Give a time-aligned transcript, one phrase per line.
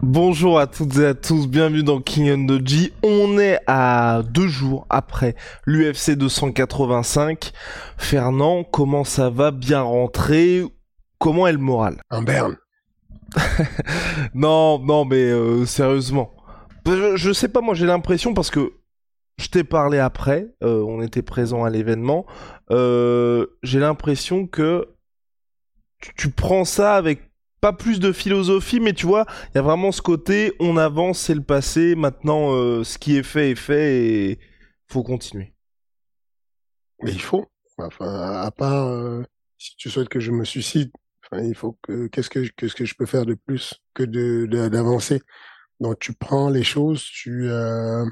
[0.00, 2.92] Bonjour à toutes et à tous, bienvenue dans King and the G.
[3.02, 5.34] On est à deux jours après
[5.66, 7.50] l'UFC 285.
[7.96, 10.62] Fernand, comment ça va Bien rentré
[11.18, 12.00] Comment est le moral?
[12.10, 12.58] En berne.
[14.34, 16.30] non, non, mais euh, sérieusement.
[16.86, 18.74] Je, je, sais pas, moi j'ai l'impression parce que
[19.40, 22.24] je t'ai parlé après, euh, on était présent à l'événement.
[22.70, 24.86] Euh, j'ai l'impression que
[26.00, 27.27] tu, tu prends ça avec
[27.60, 31.18] pas plus de philosophie, mais tu vois, il y a vraiment ce côté, on avance,
[31.18, 34.38] c'est le passé, maintenant euh, ce qui est fait est fait et
[34.86, 35.54] faut continuer.
[37.02, 37.46] Mais il faut.
[38.00, 39.22] À part euh,
[39.56, 40.90] si tu souhaites que je me suicide,
[41.32, 44.04] il faut que qu'est-ce que je peux faire de plus que
[44.46, 45.22] d'avancer?
[45.80, 48.04] Donc tu prends les choses, tu euh,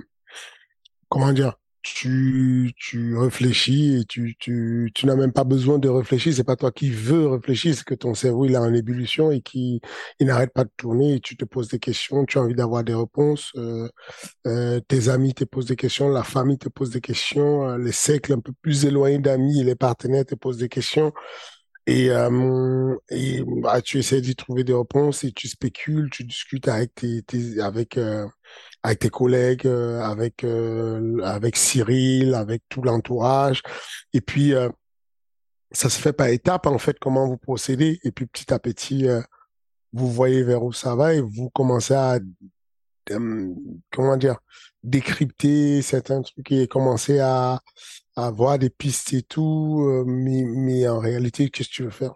[1.08, 1.58] comment dire,
[1.94, 6.32] tu, tu réfléchis et tu, tu, tu n'as même pas besoin de réfléchir.
[6.34, 9.40] C'est pas toi qui veux réfléchir, c'est que ton cerveau il est en ébullition et
[9.40, 9.80] qui
[10.18, 11.14] il n'arrête pas de tourner.
[11.14, 13.52] Et tu te poses des questions, tu as envie d'avoir des réponses.
[13.56, 13.88] Euh,
[14.46, 17.92] euh, tes amis te posent des questions, la famille te pose des questions, euh, les
[17.92, 21.12] cercles un peu plus éloignés d'amis et les partenaires te posent des questions.
[21.86, 22.96] Et, euh,
[23.62, 27.96] bah, tu essaies d'y trouver des réponses et tu spécules, tu discutes avec tes, avec
[27.96, 28.26] euh,
[28.82, 33.62] avec tes collègues, euh, avec euh, avec Cyril, avec tout l'entourage.
[34.12, 34.68] Et puis euh,
[35.72, 38.00] ça se fait par étapes en fait comment vous procédez.
[38.04, 39.06] Et puis petit à petit
[39.92, 42.18] vous voyez vers où ça va et vous commencez à
[43.92, 44.38] comment dire
[44.82, 47.60] décrypter certains trucs et commencer à,
[48.16, 50.04] à voir des pistes et tout.
[50.06, 52.14] mais mais en réalité qu'est-ce que tu veux faire?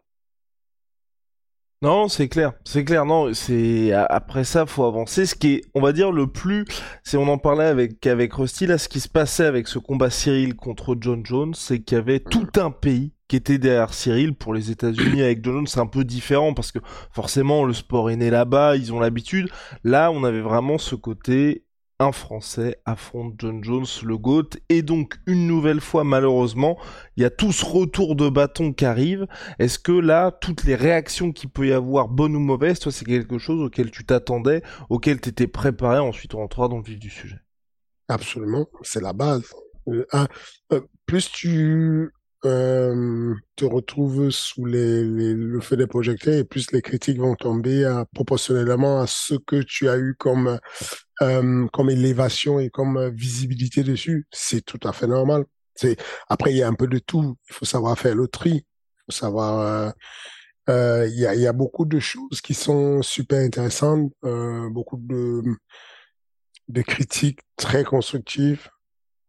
[1.83, 3.07] Non, c'est clair, c'est clair.
[3.07, 5.25] Non, c'est après ça, faut avancer.
[5.25, 6.67] Ce qui est, on va dire, le plus,
[7.03, 10.11] c'est on en parlait avec avec Rusty là, ce qui se passait avec ce combat
[10.11, 14.35] Cyril contre John Jones, c'est qu'il y avait tout un pays qui était derrière Cyril.
[14.35, 16.81] Pour les États-Unis avec John Jones, c'est un peu différent parce que
[17.13, 19.49] forcément le sport est né là-bas, ils ont l'habitude.
[19.85, 21.65] Là, on avait vraiment ce côté
[22.01, 26.77] un Français affronte John Jones, le GOAT, et donc une nouvelle fois, malheureusement,
[27.17, 29.29] il y a tout ce retour de bâton qui arrive.
[29.61, 33.05] Est-ce que là, toutes les réactions qu'il peut y avoir, bonnes ou mauvaises, toi, c'est
[33.05, 36.99] quelque chose auquel tu t'attendais, auquel tu étais préparé, ensuite on rentrera dans le vif
[36.99, 37.39] du sujet?
[38.09, 39.45] Absolument, c'est la base.
[39.87, 40.07] Euh,
[40.73, 42.11] euh, plus tu
[42.47, 49.01] euh, te retrouves sous le feu des projecteurs et plus les critiques vont tomber proportionnellement
[49.01, 50.59] à ce que tu as eu comme
[51.23, 54.27] euh, comme élévation et comme visibilité dessus.
[54.33, 55.45] C'est tout à fait normal.
[55.75, 55.97] C'est
[56.29, 57.37] après il y a un peu de tout.
[57.49, 58.53] Il faut savoir faire le tri.
[58.53, 59.95] Il faut savoir.
[60.69, 64.13] Euh, il y a il y a beaucoup de choses qui sont super intéressantes.
[64.23, 65.43] beaucoup de
[66.69, 68.69] de critiques très constructives,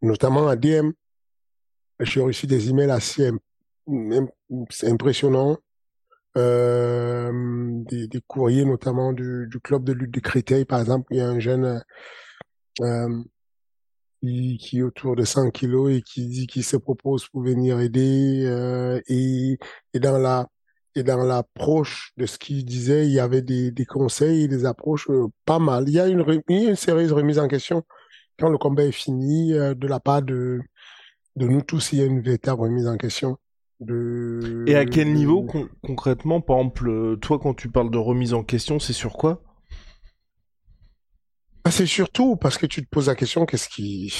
[0.00, 0.92] notamment à DM
[2.00, 3.30] j'ai reçu des emails assez
[4.82, 5.58] impressionnants,
[6.36, 7.30] euh,
[7.90, 11.06] des, courriers notamment du, club de lutte de Créteil, par exemple.
[11.10, 11.82] Il y a un jeune
[12.80, 13.22] euh,
[14.22, 17.80] qui, qui, est autour de 100 kilos et qui dit qu'il se propose pour venir
[17.80, 18.44] aider.
[18.46, 19.58] Euh, et,
[19.94, 20.48] dans la
[20.94, 25.08] et dans l'approche de ce qu'il disait, il y avait des, des conseils des approches
[25.08, 25.84] euh, pas mal.
[25.88, 27.82] Il y a une, une sérieuse remise en question
[28.38, 30.60] quand le combat est fini euh, de la part de
[31.36, 33.38] de nous tous, il y a une véritable remise en question.
[33.80, 34.64] De...
[34.68, 35.46] Et à quel niveau
[35.82, 39.42] concrètement Par exemple, euh, toi, quand tu parles de remise en question, c'est sur quoi?
[41.64, 44.12] Ah, C'est surtout parce que tu te poses la question qu'est-ce qui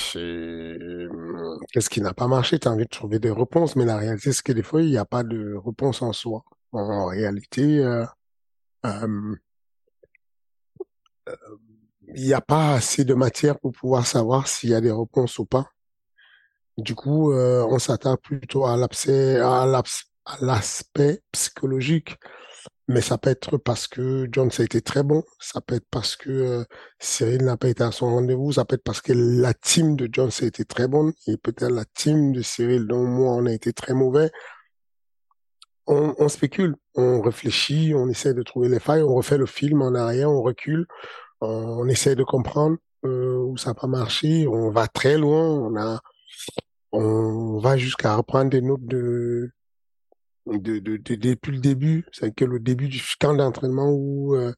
[1.72, 2.58] qu'est-ce qui n'a pas marché?
[2.58, 4.90] Tu as envie de trouver des réponses, mais la réalité, c'est que des fois, il
[4.90, 6.44] n'y a pas de réponse en soi.
[6.72, 8.04] En réalité, euh,
[8.87, 9.37] euh
[12.14, 15.38] il n'y a pas assez de matière pour pouvoir savoir s'il y a des réponses
[15.38, 15.70] ou pas.
[16.78, 18.76] Du coup, euh, on s'attaque plutôt à
[20.40, 22.16] l'aspect psychologique,
[22.88, 26.16] mais ça peut être parce que John a été très bon, ça peut être parce
[26.16, 26.64] que euh,
[26.98, 30.08] Cyril n'a pas été à son rendez-vous, ça peut être parce que la team de
[30.10, 31.12] John a été très bonne.
[31.26, 34.30] Et peut-être la team de Cyril, dont moi, on a été très mauvais.
[35.86, 39.94] on, spécule, on réfléchit, on essaie de trouver les failles, on refait le film en
[39.94, 40.86] arrière, on recule,
[41.40, 45.76] on, essaie de comprendre euh, où ça n'a pas marché, on va très loin, on
[45.76, 46.00] a,
[46.93, 49.50] on va jusqu'à reprendre des notes de,
[50.46, 54.52] de, de, depuis le début, c'est que le début du camp d'entraînement où euh,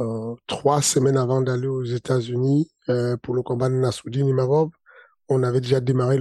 [0.00, 4.70] euh, trois semaines avant d'aller aux États-Unis euh, pour le combat de Nassoudine Imavov,
[5.28, 6.18] on avait déjà démarré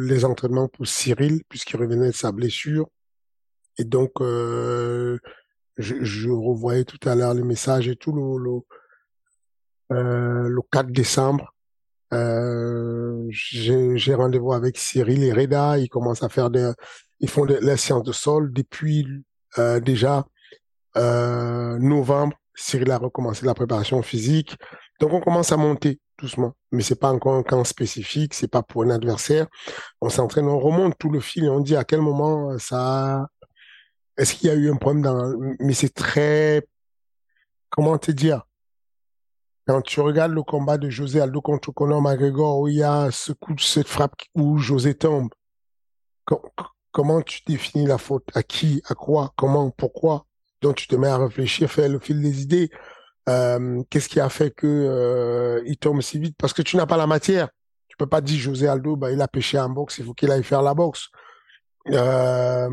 [0.00, 2.88] les entraînements pour Cyril puisqu'il revenait de sa blessure.
[3.78, 5.18] Et donc, je,
[6.28, 8.64] revoyais tout à l'heure les messages et tout le,
[9.90, 11.54] le 4 décembre.
[12.12, 15.78] Euh, j'ai rendez-vous avec Cyril et Reda.
[15.78, 16.72] Ils commencent à faire des,
[17.20, 19.06] ils font les séances de sol depuis
[19.58, 20.26] euh, déjà
[20.96, 22.36] euh, novembre.
[22.54, 24.56] Cyril a recommencé la préparation physique.
[25.00, 28.62] Donc on commence à monter doucement, mais c'est pas encore un camp spécifique, c'est pas
[28.62, 29.46] pour un adversaire.
[30.02, 33.26] On s'entraîne, on remonte tout le fil et on dit à quel moment ça,
[34.18, 36.66] est-ce qu'il y a eu un problème dans, mais c'est très,
[37.70, 38.44] comment te dire,
[39.66, 43.10] quand tu regardes le combat de José Aldo contre Conor McGregor où il y a
[43.10, 45.30] ce coup, cette frappe où José tombe,
[46.92, 48.28] comment tu définis la faute?
[48.34, 48.82] À qui?
[48.88, 49.32] À quoi?
[49.36, 49.70] Comment?
[49.70, 50.26] Pourquoi?
[50.60, 52.70] Donc tu te mets à réfléchir, faire le fil des idées.
[53.28, 56.36] Euh, qu'est-ce qui a fait que euh, il tombe si vite?
[56.38, 57.48] Parce que tu n'as pas la matière.
[57.88, 60.30] Tu peux pas dire José Aldo, bah, il a pêché en boxe, il faut qu'il
[60.30, 61.08] aille faire la boxe.
[61.88, 62.68] Euh,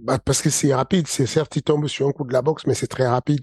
[0.00, 1.06] bah, parce que c'est rapide.
[1.06, 3.40] C'est certes, il tombe sur un coup de la boxe, mais c'est très rapide.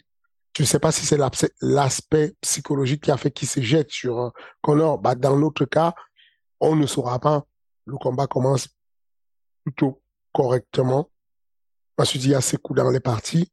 [0.55, 1.19] Je ne sais pas si c'est
[1.61, 4.29] l'aspect psychologique qui a fait qu'il se jette sur euh,
[4.61, 4.99] Connor.
[4.99, 5.93] Bah, dans notre cas,
[6.61, 7.43] on ne saura pas.
[7.85, 8.69] Le combat commence
[9.63, 11.09] plutôt correctement.
[11.97, 13.51] Ensuite, il y a ces coups dans les parties.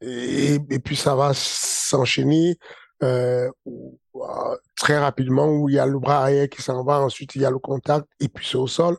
[0.00, 2.58] Et, et puis, ça va s'enchaîner
[3.02, 7.00] euh, euh, très rapidement où il y a le bras arrière qui s'en va.
[7.00, 8.96] Ensuite, il y a le contact et puis c'est au sol.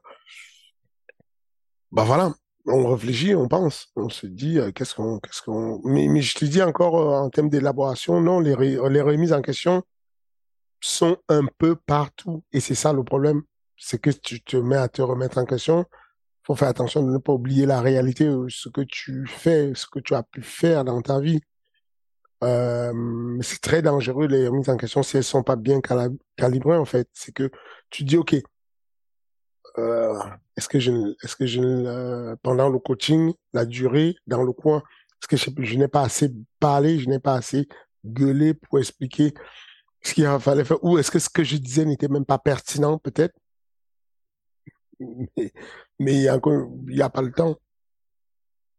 [1.91, 2.33] Bah voilà,
[2.67, 5.81] on réfléchit, on pense, on se dit euh, qu'est-ce qu'on, qu'est-ce qu'on.
[5.85, 9.83] Mais, je te dis encore euh, en termes d'élaboration, non, les, remises en question
[10.79, 13.41] sont un peu partout et c'est ça le problème,
[13.77, 15.85] c'est que tu te mets à te remettre en question.
[16.43, 19.87] Faut faire attention de ne pas oublier la réalité, euh, ce que tu fais, ce
[19.87, 21.41] que tu as pu faire dans ta vie.
[22.41, 25.81] C'est très dangereux les remises en question si elles sont pas bien
[26.35, 27.09] calibrées en fait.
[27.13, 27.49] C'est que
[27.89, 28.35] tu dis ok,
[29.77, 30.91] est-ce que je,
[31.23, 34.81] est-ce que je, euh, pendant le coaching, la durée, dans le coin,
[35.21, 37.67] est-ce que je, n'ai pas assez parlé, je n'ai pas assez
[38.05, 39.33] gueulé pour expliquer
[40.01, 42.97] ce qu'il fallait faire, ou est-ce que ce que je disais n'était même pas pertinent,
[42.97, 43.35] peut-être?
[44.99, 45.53] Mais,
[45.99, 46.39] mais il y a,
[46.87, 47.55] il y a pas le temps.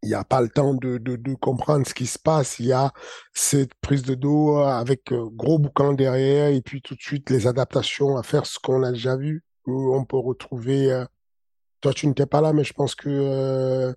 [0.03, 2.61] Il n'y a pas le temps de, de, de, comprendre ce qui se passe.
[2.61, 2.93] Il y a
[3.35, 7.49] cette prise de dos avec euh, gros boucan derrière et puis tout de suite les
[7.49, 10.93] adaptations à faire ce qu'on a déjà vu où on peut retrouver.
[10.93, 11.05] Euh,
[11.81, 13.93] toi, tu n'étais pas là, mais je pense que euh,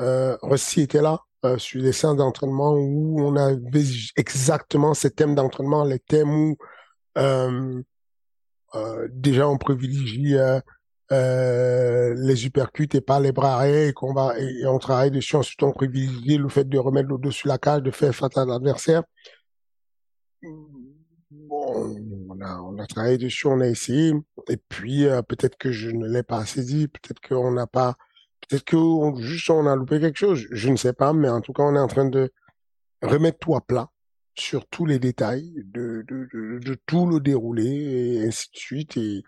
[0.00, 3.84] euh, Rossi était là euh, sur les séances d'entraînement où on avait
[4.16, 6.56] exactement ces thèmes d'entraînement, les thèmes où
[9.10, 10.36] déjà on privilégie
[11.10, 15.36] les uppercuts et pas les bras arrière et qu'on va et, on travaille dessus.
[15.36, 18.36] Ensuite, on privilégie le fait de remettre le dos sur la cage, de faire face
[18.36, 19.04] à l'adversaire
[21.30, 21.94] bon,
[22.34, 24.12] on a, on travaillé dessus, on a essayé.
[24.48, 27.96] Et puis, euh, peut-être que je ne l'ai pas assez dit, peut-être qu'on n'a pas,
[28.48, 28.76] peut-être que
[29.22, 30.46] juste on a loupé quelque chose.
[30.50, 32.32] Je ne sais pas, mais en tout cas, on est en train de
[33.02, 33.90] remettre tout à plat
[34.36, 36.04] sur tous les détails de,
[36.86, 38.96] tout le déroulé et ainsi de suite.
[38.96, 39.22] Et,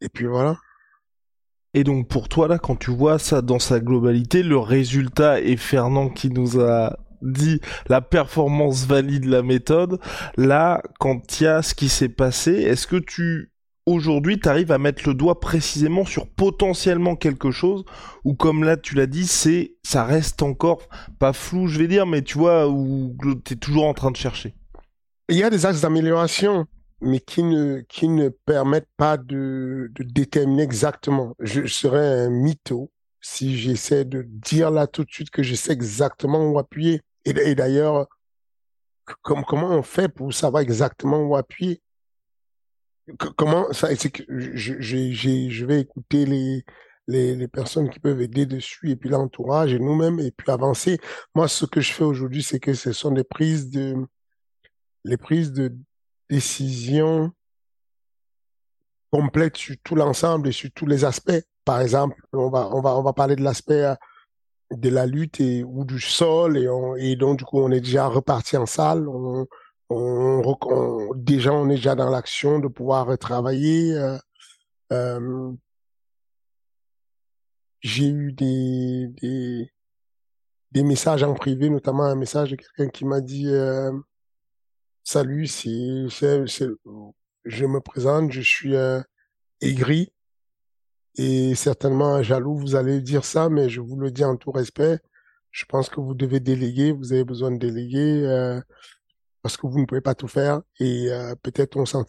[0.00, 0.56] et puis voilà.
[1.76, 5.56] Et donc pour toi là, quand tu vois ça dans sa globalité, le résultat est
[5.56, 9.98] Fernand qui nous a dit la performance valide la méthode.
[10.36, 13.50] Là, quand il y a ce qui s'est passé, est-ce que tu
[13.86, 17.84] aujourd'hui tu arrives à mettre le doigt précisément sur potentiellement quelque chose
[18.24, 20.88] ou comme là tu l'as dit, c'est ça reste encore
[21.18, 23.14] pas flou, je vais dire, mais tu vois où
[23.44, 24.54] tu es toujours en train de chercher?
[25.28, 26.66] Il y a des axes d'amélioration
[27.00, 31.34] mais qui ne, qui ne permettent pas de, déterminer exactement.
[31.38, 32.90] Je, je serais un mytho
[33.20, 37.00] si j'essaie de dire là tout de suite que je sais exactement où appuyer.
[37.24, 38.06] Et, d'ailleurs,
[39.22, 41.82] comment on fait pour savoir exactement où appuyer?
[43.36, 46.64] Comment ça je, vais écouter les,
[47.06, 50.98] les, les, personnes qui peuvent aider dessus et puis l'entourage et nous-mêmes et puis avancer.
[51.34, 53.94] Moi, ce que je fais aujourd'hui, c'est que ce sont des prises de
[55.04, 55.74] les prises de
[56.30, 57.30] décision
[59.10, 61.44] complètes sur tout l'ensemble et sur tous les aspects.
[61.64, 63.94] Par exemple, on va on va on va parler de l'aspect euh,
[64.70, 66.68] de la lutte et, ou du sol et,
[66.98, 69.08] et donc du coup on est déjà reparti en salle.
[69.08, 69.46] On,
[69.90, 74.18] on, déjà on est déjà dans l'action de pouvoir travailler euh,
[74.92, 75.52] euh,
[77.80, 79.70] j'ai eu des,
[80.72, 83.92] des messages en privé, notamment un message de quelqu'un qui m'a dit euh,
[85.02, 86.08] Salut, c'est,
[87.44, 88.74] je me présente, je suis
[89.60, 90.13] aigri
[91.16, 94.98] et certainement jaloux, vous allez dire ça, mais je vous le dis en tout respect.
[95.50, 98.60] Je pense que vous devez déléguer, vous avez besoin de déléguer euh,
[99.42, 102.04] parce que vous ne pouvez pas tout faire et euh, peut-être on sent,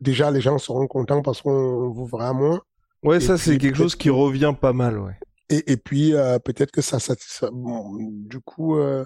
[0.00, 2.62] déjà les gens seront contents parce qu'on vous verra moins.
[3.02, 5.18] Ouais, ça c'est quelque chose qui revient pas mal, ouais.
[5.50, 7.14] Et, et puis euh, peut-être que ça, ça,
[7.52, 9.04] bon, du coup, euh,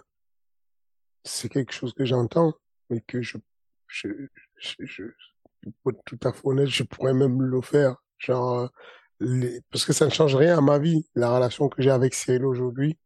[1.25, 2.55] c'est quelque chose que j'entends,
[2.91, 3.39] mais que je,
[3.89, 4.09] je,
[4.57, 5.03] je, je,
[5.83, 8.69] pour être tout à fait honnête, je pourrais même le faire, genre, euh,
[9.71, 12.45] parce que ça ne change rien à ma vie, la relation que j'ai avec Cyril
[12.45, 12.99] aujourd'hui.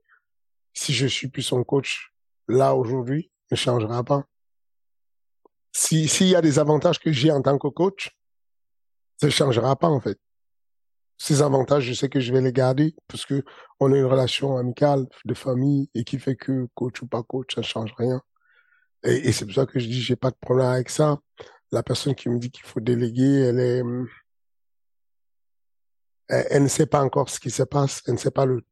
[0.75, 2.13] Si je suis plus son coach
[2.49, 4.25] là aujourd'hui, ne changera pas.
[5.73, 8.17] Si s'il y a des avantages que j'ai en tant que coach,
[9.21, 10.19] ça ne changera pas en fait
[11.23, 13.45] ces avantages, je sais que je vais les garder parce que
[13.79, 17.55] on a une relation amicale de famille et qui fait que coach ou pas coach,
[17.55, 18.21] ça ne change rien.
[19.05, 21.21] Et, et c'est pour ça que je dis, j'ai pas de problème avec ça.
[21.71, 23.83] La personne qui me dit qu'il faut déléguer, elle est,
[26.33, 28.03] elle, ne sait pas encore ce qui se passe.
[28.07, 28.63] Elle ne sait pas le,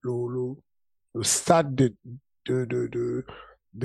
[1.22, 3.24] stade de,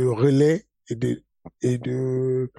[0.08, 2.51] relais et de,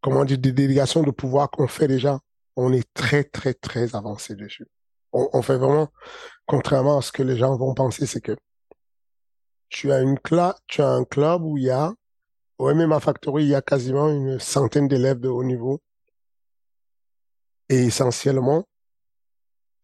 [0.00, 2.20] comment dire, délégation de pouvoir qu'on fait déjà.
[2.56, 4.66] On est très, très, très avancé dessus
[5.12, 5.88] on, fait vraiment,
[6.46, 8.36] contrairement à ce que les gens vont penser, c'est que
[9.68, 11.92] tu as une cla tu as un club où il y a,
[12.58, 15.80] au MMA Factory, il y a quasiment une centaine d'élèves de haut niveau.
[17.68, 18.66] Et essentiellement,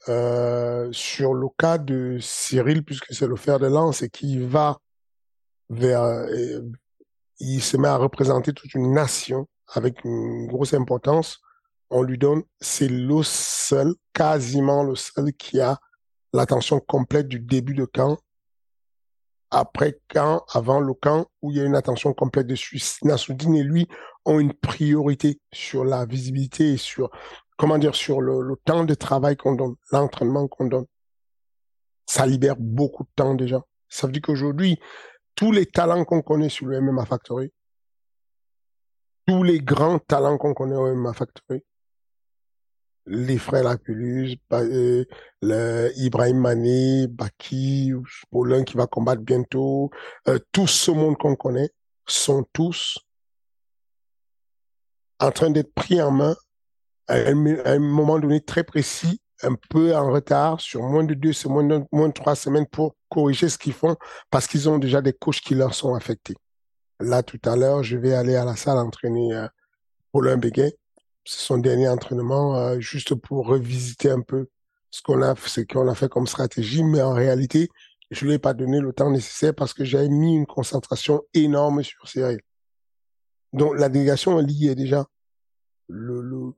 [0.09, 4.79] euh, sur le cas de Cyril, puisque c'est le fer de lance et qui va
[5.71, 6.61] vers, euh,
[7.41, 11.41] il se met à représenter toute une nation avec une grosse importance
[11.91, 15.79] on lui donne, c'est le seul, quasiment le seul qui a
[16.33, 18.19] l'attention complète du début de camp,
[19.51, 22.81] après camp, avant le camp, où il y a une attention complète dessus.
[23.03, 23.89] Nassoudine et lui
[24.27, 27.11] ont une priorité sur la visibilité et sur,
[27.59, 30.87] comment dire, sur le, le temps de travail qu'on donne, l'entraînement qu'on donne.
[32.07, 33.63] Ça libère beaucoup de temps déjà.
[33.91, 34.81] Ça veut dire qu'aujourd'hui,
[35.35, 37.53] tous les talents qu'on connaît sur le MMA Factory,
[39.27, 41.63] tous les grands talents qu'on connaît au MMA Factory,
[43.07, 45.05] les frères Lapulus, euh,
[45.43, 47.93] le Ibrahim Mané, Baki,
[48.31, 49.91] Paulin qui va combattre bientôt,
[50.29, 51.71] euh, tout ce monde qu'on connaît
[52.07, 52.99] sont tous
[55.21, 56.37] en train d'être pris en main
[57.09, 61.87] à un, moment donné très précis, un peu en retard, sur moins de deux semaines,
[61.93, 63.97] moins de trois semaines pour corriger ce qu'ils font
[64.31, 66.35] parce qu'ils ont déjà des coachs qui leur sont affectés.
[67.01, 69.47] Là, tout à l'heure, je vais aller à la salle entraîner euh,
[70.13, 70.41] Paulin
[71.25, 74.49] c'est son dernier entraînement, euh, juste pour revisiter un peu
[74.91, 76.83] ce qu'on a, a fait comme stratégie.
[76.83, 77.69] Mais en réalité,
[78.11, 81.83] je lui ai pas donné le temps nécessaire parce que j'avais mis une concentration énorme
[81.83, 82.41] sur Cyril.
[83.53, 85.07] Donc la délégation elle y est déjà.
[85.89, 86.53] Le,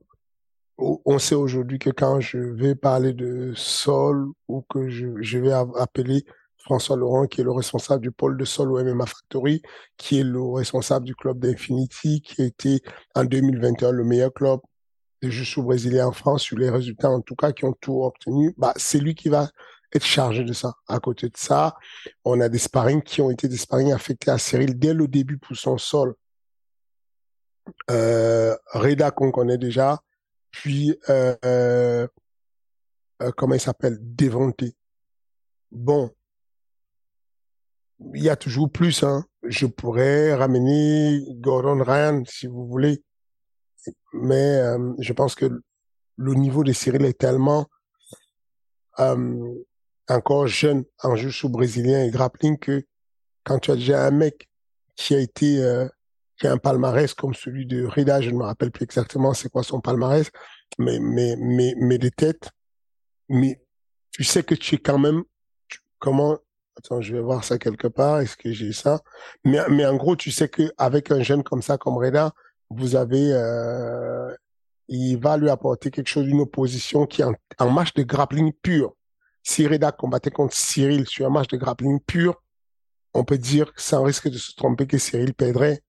[0.81, 6.23] on sait aujourd'hui que quand je vais parler de sol ou que je, vais appeler
[6.57, 9.61] François Laurent, qui est le responsable du pôle de sol au MMA Factory,
[9.97, 12.81] qui est le responsable du club d'Infinity, qui a été
[13.15, 14.59] en 2021 le meilleur club
[15.21, 18.53] de jiu brésilien en France, sur les résultats en tout cas qui ont tout obtenu,
[18.57, 19.49] bah, c'est lui qui va
[19.93, 20.73] être chargé de ça.
[20.87, 21.75] À côté de ça,
[22.25, 25.37] on a des sparring qui ont été des sparring affectés à Cyril dès le début
[25.37, 26.15] pour son sol.
[27.89, 29.99] Euh, Reda qu'on connaît déjà,
[30.51, 32.07] puis euh, euh,
[33.37, 34.75] comment il s'appelle, Devonté.
[35.71, 36.11] Bon,
[38.13, 39.03] il y a toujours plus.
[39.03, 39.25] Hein.
[39.43, 43.03] Je pourrais ramener Gordon Ryan si vous voulez,
[44.13, 45.61] mais euh, je pense que
[46.17, 47.67] le niveau de Cyril est tellement
[50.07, 52.85] encore jeune en jeu sous brésilien et grappling que
[53.43, 54.47] quand tu as déjà un mec
[54.95, 55.59] qui a été
[56.47, 59.81] un palmarès comme celui de Rida, je ne me rappelle plus exactement c'est quoi son
[59.81, 60.29] palmarès,
[60.79, 62.51] mais mais mais mais des têtes,
[63.29, 63.61] mais
[64.11, 65.23] tu sais que tu es quand même
[65.99, 66.37] comment
[66.77, 68.21] Attends, je vais voir ça quelque part.
[68.21, 69.01] Est-ce que j'ai ça?
[69.43, 72.33] Mais, mais en gros, tu sais que avec un jeune comme ça, comme Reda,
[72.69, 74.33] vous avez, euh,
[74.87, 78.53] il va lui apporter quelque chose, une opposition qui est en, en match de grappling
[78.61, 78.93] pur.
[79.43, 82.41] Si Reda combattait contre Cyril sur un match de grappling pur,
[83.13, 85.81] on peut dire sans risque de se tromper que Cyril perdrait.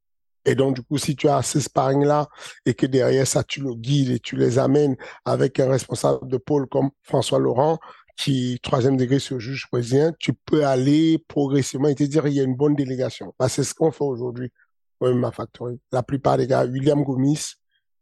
[0.45, 2.29] Et donc, du coup, si tu as ces sparring-là
[2.67, 6.37] et que derrière ça, tu le guides et tu les amènes avec un responsable de
[6.37, 7.79] pôle comme François Laurent,
[8.17, 12.41] qui troisième degré sur juge brésilien, tu peux aller progressivement et te dire il y
[12.41, 13.35] a une bonne délégation.
[13.39, 14.53] Bah, c'est ce qu'on fait aujourd'hui
[15.01, 15.81] au MMA Factory.
[15.93, 17.55] La plupart des gars, William Gomis,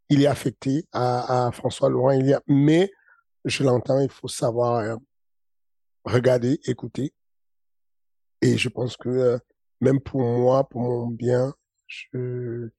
[0.08, 2.90] il est affecté à, à François Laurent, mais
[3.44, 4.96] je l'entends, il faut savoir euh,
[6.04, 7.14] regarder, écouter.
[8.42, 9.38] Et je pense que euh,
[9.80, 11.54] même pour moi, pour mon bien,
[12.14, 12.72] euh,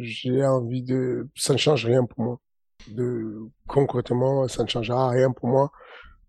[0.00, 2.40] j'ai envie de, ça ne change rien pour moi.
[2.88, 5.70] De, concrètement, ça ne changera rien pour moi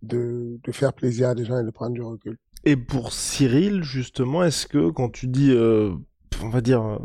[0.02, 2.38] de, de faire plaisir à des gens et de prendre du recul.
[2.64, 5.94] Et pour Cyril, justement, est-ce que quand tu dis, euh,
[6.44, 7.00] on va dire, euh,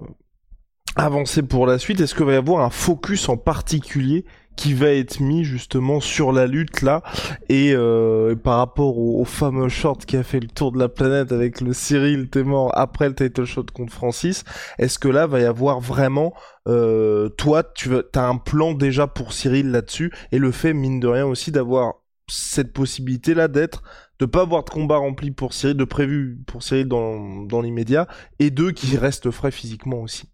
[0.97, 4.25] avancer pour la suite, est-ce qu'il va y avoir un focus en particulier
[4.57, 7.03] qui va être mis justement sur la lutte là.
[7.49, 11.33] Et euh, par rapport au, fameux short qui a fait le tour de la planète
[11.33, 14.45] avec le Cyril t'es mort après le title shot contre Francis
[14.79, 16.33] est-ce que là va y avoir vraiment
[16.69, 20.13] euh, toi tu as un plan déjà pour Cyril là-dessus?
[20.33, 21.95] Et le fait mine de rien aussi d'avoir
[22.29, 23.83] cette possibilité là d'être
[24.19, 28.07] de pas avoir de combat rempli pour Cyril de prévu pour Cyril dans, dans l'immédiat
[28.39, 30.29] et deux qui reste frais physiquement aussi.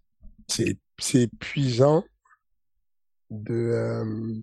[0.47, 2.03] C'est c'est épuisant
[3.33, 4.35] de, euh,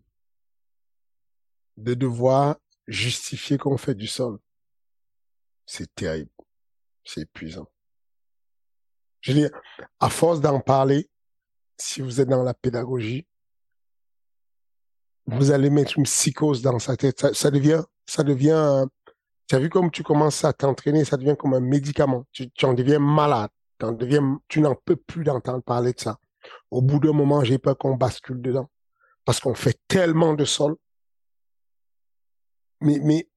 [1.76, 2.56] de devoir
[2.86, 4.38] justifier qu'on fait du sol.
[5.64, 6.30] C'est terrible.
[7.04, 7.68] C'est épuisant.
[9.20, 9.50] Je veux dire,
[10.00, 11.08] à force d'en parler,
[11.76, 13.26] si vous êtes dans la pédagogie,
[15.26, 17.32] vous allez mettre une psychose dans sa tête.
[17.32, 18.86] Ça, devient, ça devient,
[19.46, 22.24] tu as vu comme tu commences à t'entraîner, ça devient comme un médicament.
[22.32, 23.50] Tu, en deviens malade.
[23.78, 26.18] Deviens, tu n'en peux plus d'entendre parler de ça.
[26.70, 28.68] Au bout d'un moment, j'ai peur qu'on bascule dedans
[29.24, 30.76] parce qu'on fait tellement de sol.
[32.80, 33.28] Mais,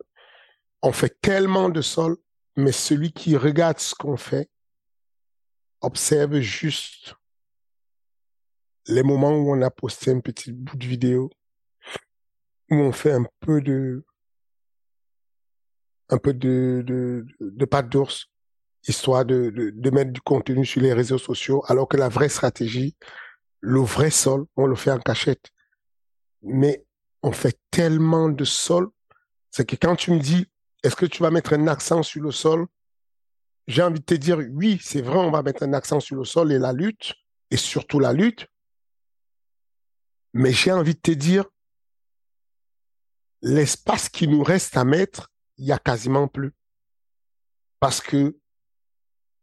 [0.82, 2.18] on fait tellement de sol,
[2.56, 4.50] mais celui qui regarde ce qu'on fait
[5.82, 7.16] observe juste
[8.88, 11.30] les moments où on a posté un petit bout de vidéo,
[12.70, 14.04] où on fait un peu de
[16.10, 16.84] un peu de,
[17.40, 18.28] de, pâte d'ours,
[18.86, 22.96] histoire de mettre du contenu sur les réseaux sociaux, alors que la vraie stratégie,
[23.62, 25.53] le vrai sol, on le fait en cachette
[26.44, 26.86] mais
[27.22, 28.90] on fait tellement de sol,
[29.50, 30.46] c'est que quand tu me dis,
[30.84, 32.68] est-ce que tu vas mettre un accent sur le sol?
[33.68, 36.26] J'ai envie de te dire, oui, c'est vrai, on va mettre un accent sur le
[36.26, 37.14] sol et la lutte,
[37.50, 38.48] et surtout la lutte.
[40.34, 41.46] Mais j'ai envie de te dire,
[43.42, 46.54] l'espace qui nous reste à mettre, il y a quasiment plus.
[47.80, 48.38] Parce que,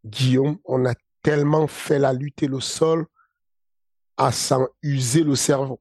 [0.05, 3.07] Guillaume, on a tellement fait la lutte et le sol
[4.17, 5.81] à s'en user le cerveau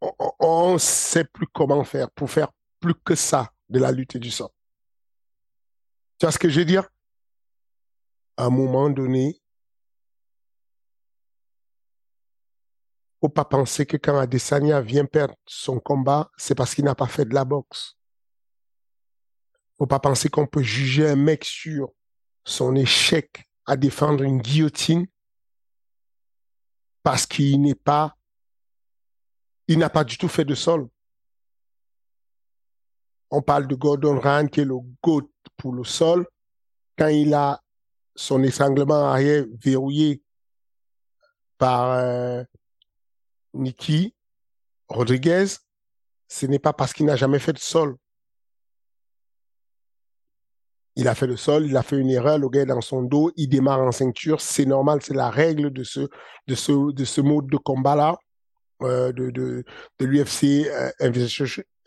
[0.00, 4.30] on ne sait plus comment faire pour faire plus que ça de la lutte du
[4.30, 4.48] sol.
[6.18, 6.88] Tu vois ce que je veux dire?
[8.36, 9.40] À un moment donné,
[13.20, 17.06] faut pas penser que quand Adesanya vient perdre son combat, c'est parce qu'il n'a pas
[17.06, 17.96] fait de la boxe.
[19.78, 21.92] Faut pas penser qu'on peut juger un mec sur
[22.44, 25.06] son échec à défendre une guillotine
[27.02, 28.16] parce qu'il n'est pas
[29.70, 30.88] il n'a pas du tout fait de sol.
[33.30, 36.26] On parle de Gordon Ryan qui est le GOAT pour le sol.
[36.98, 37.62] Quand il a
[38.16, 40.24] son étranglement arrière verrouillé
[41.56, 42.42] par euh,
[43.54, 44.12] Nicky
[44.88, 45.46] Rodriguez,
[46.26, 47.96] ce n'est pas parce qu'il n'a jamais fait de sol.
[50.96, 53.02] Il a fait le sol, il a fait une erreur, le gars est dans son
[53.02, 56.08] dos, il démarre en ceinture, c'est normal, c'est la règle de ce,
[56.48, 58.18] de ce, de ce mode de combat-là.
[58.82, 59.64] Euh, de, de,
[60.00, 60.90] l'UFC euh,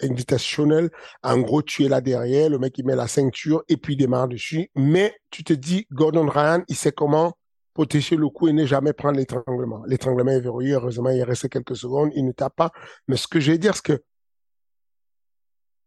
[0.01, 0.91] invitationnel.
[1.23, 3.97] En gros, tu es là derrière, le mec il met la ceinture et puis il
[3.97, 4.69] démarre dessus.
[4.75, 7.33] Mais tu te dis, Gordon Ryan, il sait comment
[7.73, 9.83] protéger le coup et ne jamais prendre l'étranglement.
[9.87, 12.71] L'étranglement est verrouillé, heureusement, il reste quelques secondes, il ne tape pas.
[13.07, 14.03] Mais ce que je vais dire, c'est que,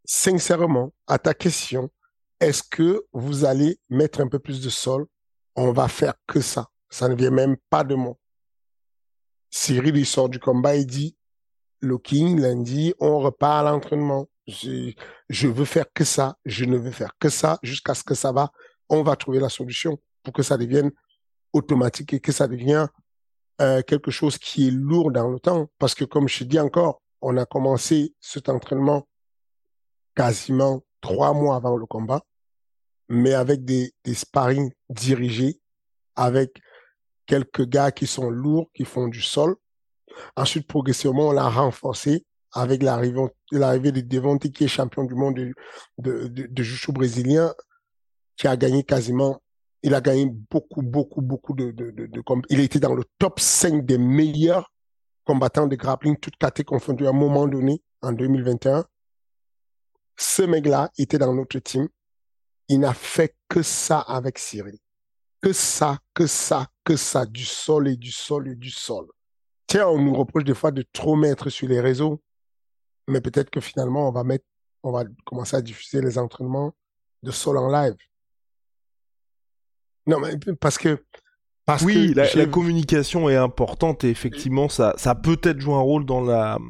[0.05, 1.91] sincèrement, à ta question,
[2.41, 5.07] est-ce que vous allez mettre un peu plus de sol?
[5.55, 6.69] On va faire que ça.
[6.91, 8.17] Ça ne vient même pas de moi.
[9.57, 11.17] Cyril, il sort du combat, il dit,
[11.81, 14.29] le King, lundi, on repart à l'entraînement.
[14.47, 14.93] Je,
[15.31, 18.33] je veux faire que ça, je ne veux faire que ça jusqu'à ce que ça
[18.33, 18.53] va.
[18.91, 20.91] On va trouver la solution pour que ça devienne
[21.55, 22.89] automatique et que ça devienne
[23.63, 25.71] euh, quelque chose qui est lourd dans le temps.
[25.79, 29.09] Parce que comme je dis encore, on a commencé cet entraînement
[30.15, 32.21] quasiment trois mois avant le combat,
[33.09, 35.61] mais avec des, des sparring dirigés,
[36.15, 36.61] avec
[37.27, 39.57] quelques gars qui sont lourds, qui font du sol.
[40.37, 45.53] Ensuite, progressivement, on l'a renforcé avec l'arrivée de Devonte, qui est champion du monde de,
[45.99, 47.53] de, de, de brésilien,
[48.37, 49.43] qui a gagné quasiment,
[49.83, 53.41] il a gagné beaucoup, beaucoup, beaucoup de, de, de, de Il était dans le top
[53.41, 54.73] 5 des meilleurs
[55.25, 58.85] combattants de grappling, toutes catégories confondues à un moment donné, en 2021.
[60.17, 61.89] Ce mec-là était dans notre team.
[62.69, 64.79] Il n'a fait que ça avec Cyril
[65.47, 69.07] que ça, que ça, que ça, du sol et du sol et du sol.
[69.67, 72.23] Tiens, on nous reproche des fois de trop mettre sur les réseaux,
[73.09, 74.45] mais peut-être que finalement, on va mettre,
[74.85, 76.73] on va commencer à diffuser les entraînements
[77.25, 77.97] de sol en live.
[80.07, 81.05] Non, mais parce que.
[81.65, 85.75] Parce oui, que la, la, communication est importante et effectivement, ça, ça peut être jouer
[85.75, 86.61] un rôle dans la,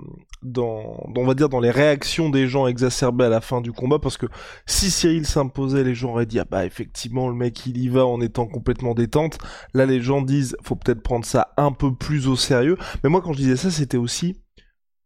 [0.46, 4.16] dans, va dire dans les réactions des gens exacerbées à la fin du combat parce
[4.16, 4.26] que
[4.66, 8.06] si Cyril s'imposait les gens auraient dit ah bah effectivement le mec il y va
[8.06, 9.38] en étant complètement détente.
[9.74, 12.76] Là les gens disent faut peut-être prendre ça un peu plus au sérieux.
[13.02, 14.40] Mais moi quand je disais ça c'était aussi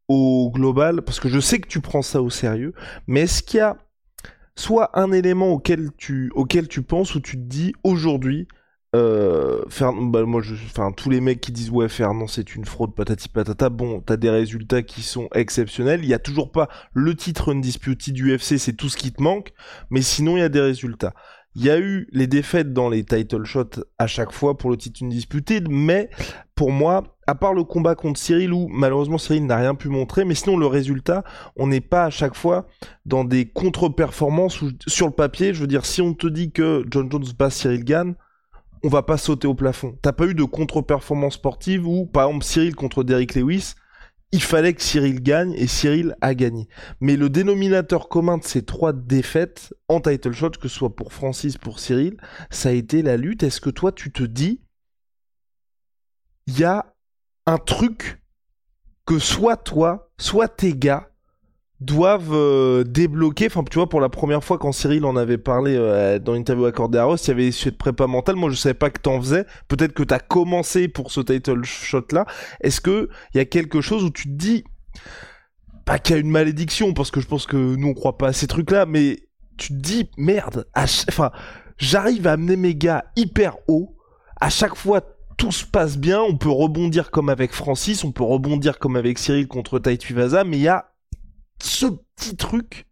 [0.08, 2.74] au global parce que je sais que tu prends ça au sérieux
[3.06, 3.76] mais est-ce qu'il y a
[4.56, 8.48] soit un élément auquel tu auquel tu penses où tu te dis aujourd'hui
[8.96, 12.64] euh, faire, bah, moi, je, enfin, tous les mecs qui disent ouais, Fernand c'est une
[12.64, 13.68] fraude, patati patata.
[13.68, 16.00] Bon, t'as des résultats qui sont exceptionnels.
[16.02, 19.22] Il y a toujours pas le titre undisputed du UFC, c'est tout ce qui te
[19.22, 19.52] manque.
[19.90, 21.14] Mais sinon, il y a des résultats.
[21.56, 24.76] Il y a eu les défaites dans les title shots à chaque fois pour le
[24.76, 26.08] titre undisputed, mais
[26.54, 30.24] pour moi, à part le combat contre Cyril où malheureusement Cyril n'a rien pu montrer,
[30.24, 31.24] mais sinon le résultat,
[31.56, 32.66] on n'est pas à chaque fois
[33.04, 37.10] dans des contre-performances sur le papier, je veux dire, si on te dit que John
[37.10, 38.14] Jones bat Cyril Gann,
[38.82, 39.98] on va pas sauter au plafond.
[40.02, 43.74] T'as pas eu de contre-performance sportive où, par exemple, Cyril contre Derrick Lewis,
[44.32, 46.68] il fallait que Cyril gagne et Cyril a gagné.
[47.00, 51.12] Mais le dénominateur commun de ces trois défaites en title shot, que ce soit pour
[51.12, 52.16] Francis, pour Cyril,
[52.48, 53.42] ça a été la lutte.
[53.42, 54.62] Est-ce que toi, tu te dis,
[56.46, 56.94] il y a
[57.46, 58.22] un truc
[59.04, 61.09] que soit toi, soit tes gars,
[61.80, 63.46] doivent euh, débloquer.
[63.46, 66.66] Enfin, tu vois, pour la première fois quand Cyril en avait parlé euh, dans l'interview
[66.66, 68.36] à Ross, il y avait des de prépa mentale.
[68.36, 69.46] Moi, je savais pas que t'en faisais.
[69.68, 72.26] Peut-être que t'as commencé pour ce title shot là.
[72.60, 74.64] Est-ce que il y a quelque chose où tu te dis
[75.86, 78.28] pas qu'il y a une malédiction parce que je pense que nous on croit pas
[78.28, 79.18] à ces trucs là, mais
[79.56, 80.66] tu te dis merde.
[80.76, 81.30] Enfin,
[81.78, 83.96] j'arrive à amener mes gars hyper haut.
[84.40, 85.02] À chaque fois,
[85.36, 86.20] tout se passe bien.
[86.20, 90.44] On peut rebondir comme avec Francis, on peut rebondir comme avec Cyril contre Taïtu Vaza,
[90.44, 90.89] mais il y a
[91.62, 92.86] ce petit truc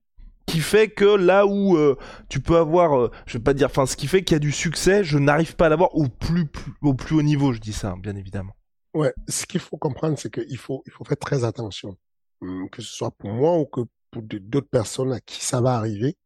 [0.46, 1.96] qui fait que là où euh,
[2.28, 4.40] tu peux avoir, euh, je vais pas dire, enfin, ce qui fait qu'il y a
[4.40, 6.46] du succès, je n'arrive pas à l'avoir au plus,
[6.83, 8.54] au plus haut niveau, je dis ça, hein, bien évidemment.
[8.94, 11.96] Ouais, ce qu'il faut comprendre, c'est qu'il faut, il faut faire très attention,
[12.40, 15.74] hum, que ce soit pour moi ou que pour d'autres personnes à qui ça va
[15.74, 16.16] arriver,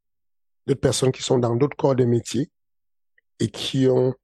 [0.67, 2.51] d'autres personnes qui sont dans d'autres corps de métier
[3.41, 4.15] et qui ont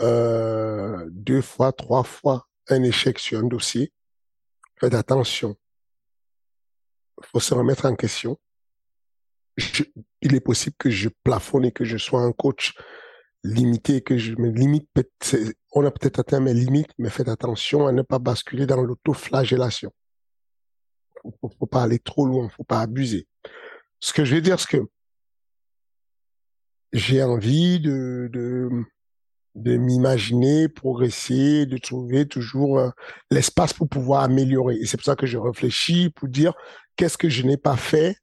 [0.00, 3.92] euh, deux fois, trois fois un échec sur un dossier.
[4.80, 5.56] Faites attention
[7.22, 8.38] faut se remettre en question.
[10.22, 12.74] il est possible que je plafonne et que je sois un coach
[13.44, 14.88] limité, que je me limite.
[15.72, 19.92] On a peut-être atteint mes limites, mais faites attention à ne pas basculer dans l'autoflagellation.
[21.40, 23.26] Faut, faut pas aller trop loin, faut pas abuser.
[24.00, 24.86] Ce que je veux dire, c'est que
[26.92, 32.90] j'ai envie de, de, m'imaginer, progresser, de trouver toujours euh,
[33.30, 34.76] l'espace pour pouvoir améliorer.
[34.76, 36.54] Et c'est pour ça que je réfléchis pour dire
[36.98, 38.18] qu'est-ce que je n'ai pas fait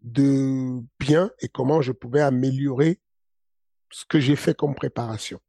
[0.00, 3.00] de bien et comment je pouvais améliorer
[3.90, 5.40] ce que j'ai fait comme préparation.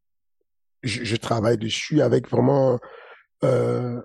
[0.84, 2.80] Je, je, travaille dessus avec vraiment
[3.44, 4.02] euh,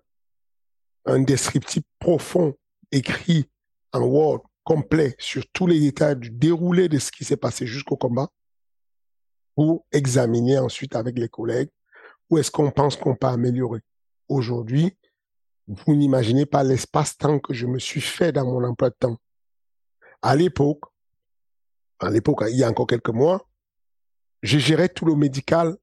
[1.07, 2.55] un descriptif profond
[2.91, 3.49] écrit
[3.93, 7.97] en Word complet sur tous les détails du déroulé de ce qui s'est passé jusqu'au
[7.97, 8.29] combat
[9.55, 11.71] pour examiner ensuite avec les collègues
[12.31, 13.81] où est-ce qu'on pense qu'on peut améliorer.
[14.29, 14.97] Aujourd'hui,
[15.69, 19.17] vous n'imaginez pas l'espace-temps que je me suis fait dans mon emploi de temps.
[20.21, 20.85] À l'époque,
[22.01, 23.49] à l'époque, il y a encore quelques mois,
[24.43, 25.77] je gérais tout le médical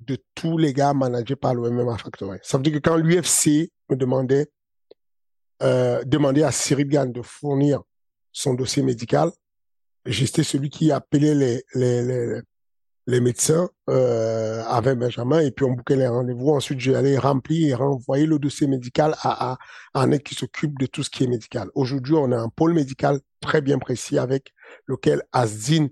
[0.00, 2.38] de tous les gars managés par l'OMM Factory.
[2.42, 4.50] Ça veut dire que quand l'UFC me demandait,
[5.62, 7.82] euh, demandait à Cyril Gann de fournir
[8.32, 9.30] son dossier médical,
[10.06, 12.40] j'étais celui qui appelait les, les,
[13.06, 16.50] les médecins euh, avec Benjamin et puis on bouquait les rendez-vous.
[16.50, 19.58] Ensuite, j'allais remplir et renvoyer le dossier médical à, à,
[19.94, 21.68] un mec qui s'occupe de tout ce qui est médical.
[21.74, 24.52] Aujourd'hui, on a un pôle médical très bien précis avec
[24.86, 25.88] lequel Asdin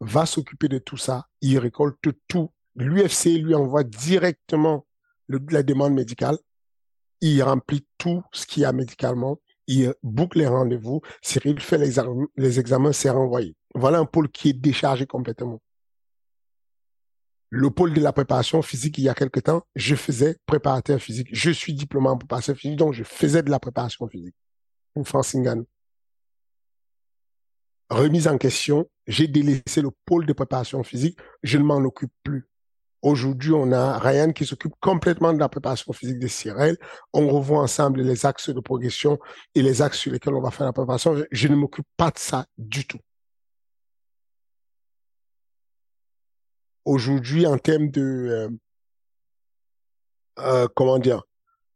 [0.00, 1.26] va s'occuper de tout ça.
[1.40, 1.96] Il récolte
[2.28, 2.50] tout.
[2.76, 4.86] L'UFC lui envoie directement
[5.28, 6.38] la demande médicale.
[7.20, 9.38] Il remplit tout ce qu'il y a médicalement.
[9.66, 11.00] Il boucle les rendez-vous.
[11.22, 11.94] Cyril fait les,
[12.36, 13.54] les examens, c'est renvoyé.
[13.74, 15.60] Voilà un pôle qui est déchargé complètement
[17.54, 21.28] le pôle de la préparation physique il y a quelque temps, je faisais préparateur physique.
[21.32, 24.34] Je suis diplômé en préparation physique, donc je faisais de la préparation physique
[24.94, 25.66] pour Francine
[27.90, 32.48] Remise en question, j'ai délaissé le pôle de préparation physique, je ne m'en occupe plus.
[33.02, 36.78] Aujourd'hui, on a Ryan qui s'occupe complètement de la préparation physique de Cyril.
[37.12, 39.18] On revoit ensemble les axes de progression
[39.54, 41.22] et les axes sur lesquels on va faire la préparation.
[41.30, 43.00] Je ne m'occupe pas de ça du tout.
[46.84, 48.48] Aujourd'hui en termes de euh,
[50.38, 51.22] euh, comment dire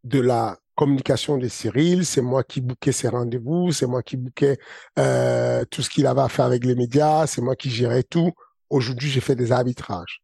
[0.05, 4.59] de la communication de Cyril, c'est moi qui bouquais ses rendez-vous, c'est moi qui bouquais
[4.99, 8.33] euh, tout ce qu'il avait à faire avec les médias, c'est moi qui gérais tout.
[8.71, 10.23] Aujourd'hui, j'ai fait des arbitrages.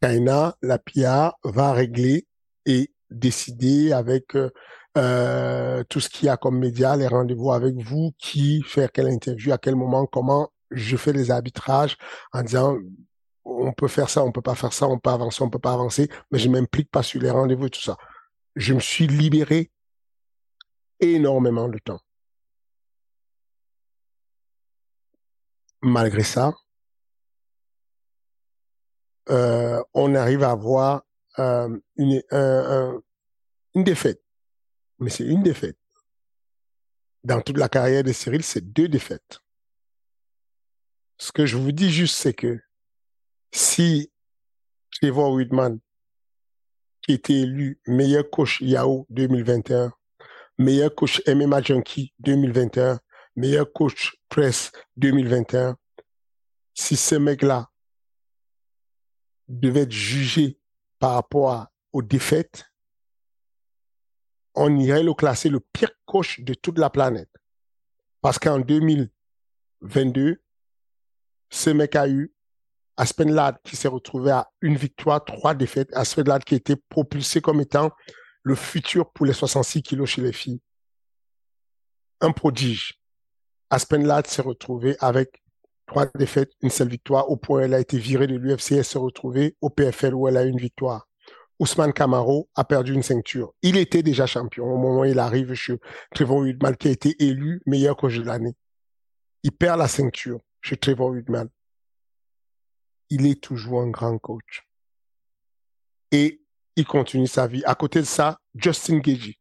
[0.00, 2.26] Kaina, la PIA, va régler
[2.66, 4.34] et décider avec
[4.98, 9.08] euh, tout ce qu'il y a comme médias, les rendez-vous avec vous, qui faire quelle
[9.08, 11.96] interview, à quel moment, comment je fais les arbitrages
[12.32, 12.78] en disant
[13.44, 15.72] on peut faire ça, on peut pas faire ça, on peut avancer, on peut pas
[15.72, 17.96] avancer, mais je m'implique pas sur les rendez-vous et tout ça.
[18.56, 19.72] Je me suis libéré
[21.00, 22.00] énormément de temps.
[25.82, 26.54] Malgré ça,
[29.30, 31.02] euh, on arrive à avoir
[31.38, 32.22] euh, une,
[33.74, 34.22] une défaite.
[34.98, 35.78] Mais c'est une défaite.
[37.24, 39.41] Dans toute la carrière de Cyril, c'est deux défaites.
[41.22, 42.58] Ce que je vous dis juste, c'est que
[43.52, 44.10] si
[44.90, 45.78] Trevor Whitman,
[47.00, 49.92] qui était élu meilleur coach Yahoo 2021,
[50.58, 52.98] meilleur coach MMA Junkie 2021,
[53.36, 55.76] meilleur coach Press 2021,
[56.74, 57.70] si ce mec-là
[59.46, 60.58] devait être jugé
[60.98, 62.64] par rapport aux défaites,
[64.56, 67.30] on irait le classer le pire coach de toute la planète.
[68.22, 70.41] Parce qu'en 2022,
[71.52, 72.32] ce mec a eu
[72.96, 75.90] Aspen Ladd qui s'est retrouvé à une victoire, trois défaites.
[75.92, 77.90] Aspen Ladd qui était propulsé comme étant
[78.42, 80.60] le futur pour les 66 kilos chez les filles.
[82.22, 82.98] Un prodige.
[83.68, 85.42] Aspen Ladd s'est retrouvé avec
[85.86, 88.84] trois défaites, une seule victoire, au point où elle a été virée de l'UFC, elle
[88.84, 91.06] s'est retrouvée au PFL où elle a eu une victoire.
[91.58, 93.52] Ousmane Camaro a perdu une ceinture.
[93.60, 95.78] Il était déjà champion au moment où il arrive chez
[96.14, 98.54] Trevor Whitman, qui a été élu meilleur coach de l'année.
[99.42, 101.48] Il perd la ceinture chez Trevor Whitman
[103.12, 104.64] il est toujours un grand coach.
[106.12, 106.40] Et
[106.76, 107.62] il continue sa vie.
[107.66, 109.36] À côté de ça, Justin Gagey.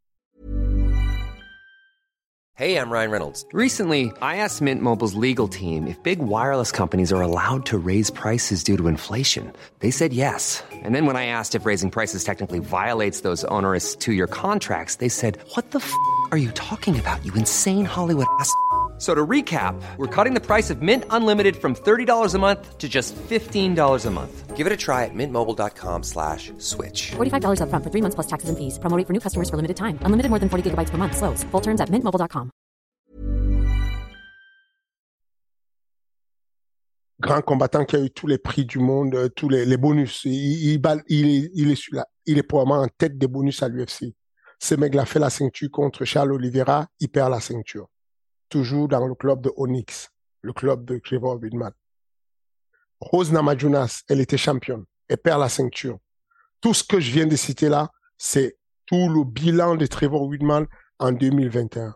[2.55, 3.45] Hey, I'm Ryan Reynolds.
[3.53, 8.11] Recently, I asked Mint Mobile's legal team if big wireless companies are allowed to raise
[8.11, 9.53] prices due to inflation.
[9.79, 10.61] They said yes.
[10.83, 15.09] And then when I asked if raising prices technically violates those onerous two-year contracts, they
[15.09, 15.91] said, "What the f***
[16.31, 17.25] are you talking about?
[17.25, 18.53] You insane Hollywood ass."
[19.01, 22.87] So to recap, we're cutting the price of Mint Unlimited from $30 a month to
[22.87, 24.55] just $15 a month.
[24.55, 27.13] Give it a try at mintmobile.com slash switch.
[27.13, 28.77] $45 up front for three months plus taxes and fees.
[28.77, 29.97] Promoting for new customers for limited time.
[30.05, 31.17] Unlimited more than 40 gigabytes per month.
[31.17, 31.43] Slows.
[31.49, 32.51] Full terms at mintmobile.com.
[37.19, 40.25] Grand combattant qui a eu tous les prix du monde, euh, tous les, les bonus.
[40.25, 42.05] Il, il, il, est, il, est là.
[42.27, 44.13] il est probablement en tête des bonus à l'UFC.
[44.59, 47.89] Ce mec-là fait la ceinture contre Charles Oliveira, il perd la ceinture.
[48.51, 50.11] Toujours dans le club de Onyx,
[50.41, 51.71] le club de Trevor Whitman.
[52.99, 54.83] Rose Namajunas, elle était championne.
[55.07, 55.97] Elle perd la ceinture.
[56.59, 60.67] Tout ce que je viens de citer là, c'est tout le bilan de Trevor Whitman
[60.99, 61.95] en 2021.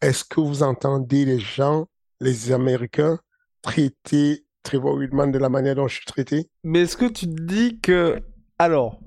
[0.00, 1.86] Est-ce que vous entendez les gens,
[2.20, 3.18] les Américains,
[3.62, 6.50] traiter Trevor Whitman de la manière dont je suis traité?
[6.64, 8.20] Mais est-ce que tu te dis que...
[8.58, 8.98] Alors,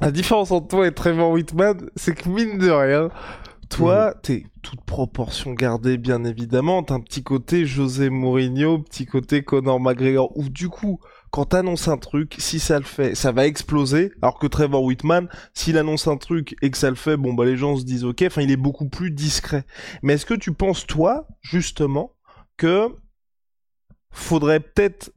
[0.00, 3.10] la différence entre toi et Trevor Whitman, c'est que mine de rien,
[3.70, 4.14] toi, mm.
[4.22, 6.82] t'es toute proportion gardée, bien évidemment.
[6.82, 11.88] T'as un petit côté José Mourinho, petit côté Conor McGregor, où du coup, quand t'annonces
[11.88, 14.12] un truc, si ça le fait, ça va exploser.
[14.20, 17.44] Alors que Trevor Whitman, s'il annonce un truc et que ça le fait, bon bah
[17.44, 18.22] les gens se disent ok.
[18.26, 19.64] Enfin, il est beaucoup plus discret.
[20.02, 22.12] Mais est-ce que tu penses toi, justement,
[22.56, 22.88] que
[24.10, 25.12] faudrait peut-être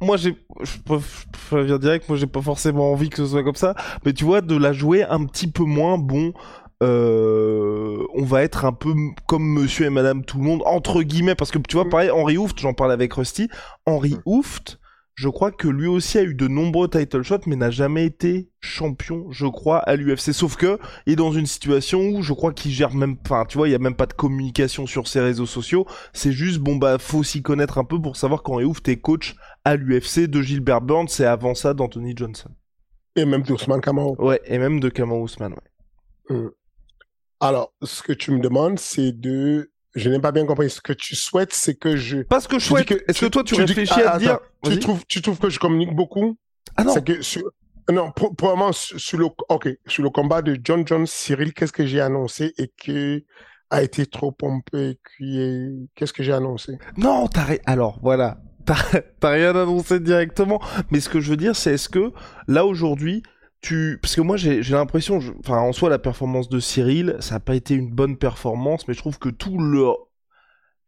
[0.00, 3.54] moi j'ai je peux dire direct moi j'ai pas forcément envie que ce soit comme
[3.54, 6.34] ça mais tu vois de la jouer un petit peu moins bon
[6.82, 8.94] euh, on va être un peu
[9.26, 11.90] comme monsieur et madame tout le monde, entre guillemets, parce que tu vois, mm.
[11.90, 13.48] pareil, Henri Hooft, j'en parle avec Rusty,
[13.86, 14.22] Henri mm.
[14.26, 14.78] Hooft,
[15.14, 18.50] je crois que lui aussi a eu de nombreux title shots, mais n'a jamais été
[18.60, 20.32] champion, je crois, à l'UFC.
[20.32, 23.56] Sauf que, il est dans une situation où je crois qu'il gère même, enfin, tu
[23.56, 25.86] vois, il y a même pas de communication sur ses réseaux sociaux.
[26.12, 29.36] C'est juste, bon, bah, faut s'y connaître un peu pour savoir qu'Henri Hooft est coach
[29.64, 32.50] à l'UFC de Gilbert Burns et avant ça d'Anthony Johnson.
[33.16, 34.16] Et même d'Ousmane Kamau.
[34.18, 36.36] Ouais, et même de Kamau Ousmane, ouais.
[36.36, 36.50] Mm.
[37.40, 39.70] Alors, ce que tu me demandes, c'est de.
[39.94, 40.70] Je n'ai pas bien compris.
[40.70, 42.18] Ce que tu souhaites, c'est que je.
[42.18, 42.90] Parce que je souhaite.
[43.08, 44.38] Est-ce que toi, tu, réfléchis à dire.
[44.64, 46.38] tu, trouves, tu trouves que je communique beaucoup?
[46.76, 46.94] Ah non.
[46.94, 47.42] Que sur...
[47.90, 49.26] Non, probablement sur le.
[49.48, 53.24] Ok, sur le combat de John Jones, Cyril, qu'est-ce que j'ai annoncé et qui
[53.70, 56.78] a été trop pompé et qu'est-ce que j'ai annoncé?
[56.96, 60.60] Non, t'as alors voilà, t'as rien annoncé directement.
[60.90, 62.12] Mais ce que je veux dire, c'est est-ce que
[62.48, 63.22] là aujourd'hui,
[64.00, 67.54] parce que moi j'ai l'impression, enfin en soi la performance de Cyril, ça n'a pas
[67.54, 69.90] été une bonne performance, mais je trouve que tout le,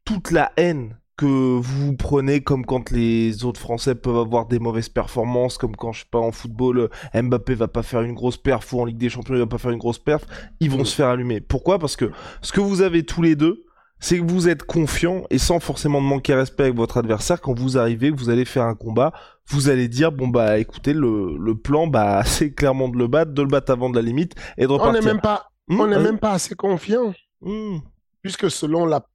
[0.05, 4.89] toute la haine que vous prenez comme quand les autres Français peuvent avoir des mauvaises
[4.89, 8.73] performances, comme quand je sais pas en football, Mbappé va pas faire une grosse perf
[8.73, 10.25] ou en Ligue des Champions il va pas faire une grosse perf,
[10.61, 11.41] ils vont se faire allumer.
[11.41, 11.81] Pourquoi?
[11.81, 13.65] Parce que ce que vous avez tous les deux,
[14.01, 17.59] c'est que vous êtes confiant et sans forcément de manquer respect avec votre adversaire quand
[17.59, 19.13] vous arrivez, vous allez faire un combat,
[19.49, 23.33] vous allez dire bon bah écoutez le, le plan bah c'est clairement de le battre,
[23.33, 25.01] de le battre avant de la limite et de repartir.
[25.01, 27.79] On n'est même pas Hmm, on n'est même pas assez confiant Hmm.
[28.23, 29.07] puisque selon la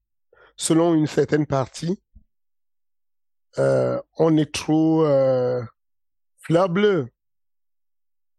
[0.56, 2.00] selon une certaine partie
[3.60, 5.62] euh, on est trop euh,
[6.42, 7.08] fleur bleue.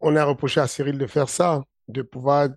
[0.01, 2.49] On a reproché à Cyril de faire ça, de pouvoir.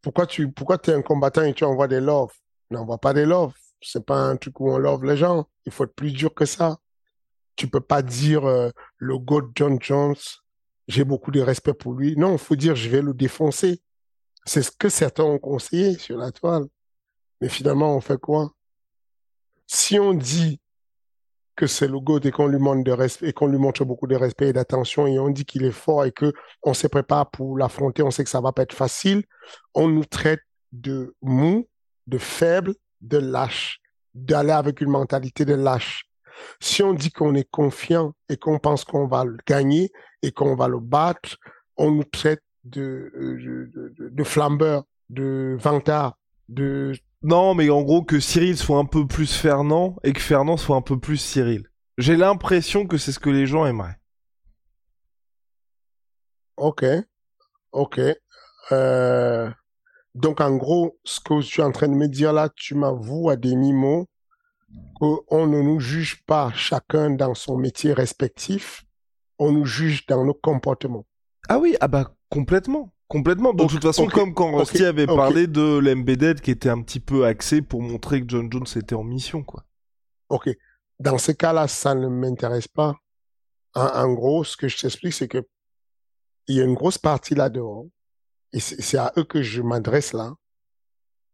[0.00, 2.32] Pourquoi tu pourquoi es un combattant et tu envoies des loves?
[2.70, 3.54] N'envoie pas des loves.
[3.80, 5.48] C'est pas un truc où on love les gens.
[5.66, 6.78] Il faut être plus dur que ça.
[7.56, 10.16] Tu peux pas dire euh, le GOAT John Jones,
[10.86, 12.16] j'ai beaucoup de respect pour lui.
[12.16, 13.80] Non, il faut dire je vais le défoncer.
[14.44, 16.64] C'est ce que certains ont conseillé sur la toile.
[17.40, 18.52] Mais finalement, on fait quoi?
[19.66, 20.60] Si on dit
[21.58, 25.08] que c'est le GOAT et qu'on lui montre lui montre beaucoup de respect et d'attention
[25.08, 28.22] et on dit qu'il est fort et que on se prépare pour l'affronter, on sait
[28.22, 29.24] que ça va pas être facile,
[29.74, 31.68] on nous traite de mou,
[32.08, 33.80] de faible, de lâche,
[34.14, 36.04] d'aller avec une mentalité de lâche.
[36.60, 39.90] Si on dit qu'on est confiant et qu'on pense qu'on va le gagner
[40.22, 41.36] et qu'on va le battre,
[41.76, 46.18] on nous traite de, euh, de, de, de flambeur, de vantard,
[46.48, 50.56] de Non, mais en gros que Cyril soit un peu plus Fernand et que Fernand
[50.56, 51.68] soit un peu plus Cyril.
[51.98, 53.98] J'ai l'impression que c'est ce que les gens aimeraient.
[56.56, 56.84] Ok,
[57.72, 58.00] ok.
[58.72, 59.50] Euh,
[60.20, 63.30] donc, en gros, ce que tu es en train de me dire là, tu m'avoues
[63.30, 64.06] à demi-mot
[64.94, 68.84] qu'on ne nous juge pas chacun dans son métier respectif,
[69.38, 71.06] on nous juge dans nos comportements.
[71.48, 72.92] Ah oui, ah bah complètement.
[73.08, 73.54] Complètement.
[73.54, 76.82] De Ok, toute façon, comme quand ok, Rusty avait parlé de l'embedded qui était un
[76.82, 79.64] petit peu axé pour montrer que John Jones était en mission, quoi.
[80.28, 80.50] Ok,
[80.98, 82.96] dans ce cas-là, ça ne m'intéresse pas.
[83.74, 85.46] En, en gros, ce que je t'explique, c'est que
[86.48, 87.86] il y a une grosse partie là-dehors,
[88.52, 90.34] et c'est à eux que je m'adresse là.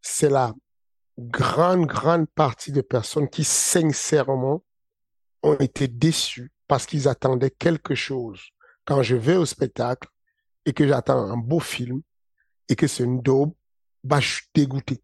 [0.02, 0.54] C'est la
[1.18, 4.62] grande, grande partie de personnes qui, sincèrement,
[5.42, 8.40] ont été déçues parce qu'ils attendaient quelque chose.
[8.84, 10.08] Quand je vais au spectacle
[10.66, 12.02] et que j'attends un beau film
[12.68, 13.52] et que c'est une daube,
[14.02, 15.02] bah, je suis dégoûté.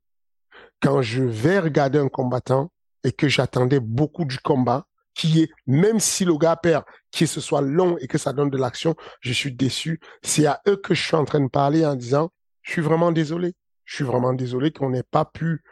[0.80, 2.70] Quand je vais regarder un combattant
[3.04, 4.86] et que j'attendais beaucoup du combat,
[5.20, 8.48] qui est, même si le gars perd, que ce soit long et que ça donne
[8.48, 10.00] de l'action, je suis déçu.
[10.22, 12.30] C'est à eux que je suis en train de parler en disant,
[12.62, 13.52] je suis vraiment désolé.
[13.84, 15.62] Je suis vraiment désolé qu'on n'ait pas pu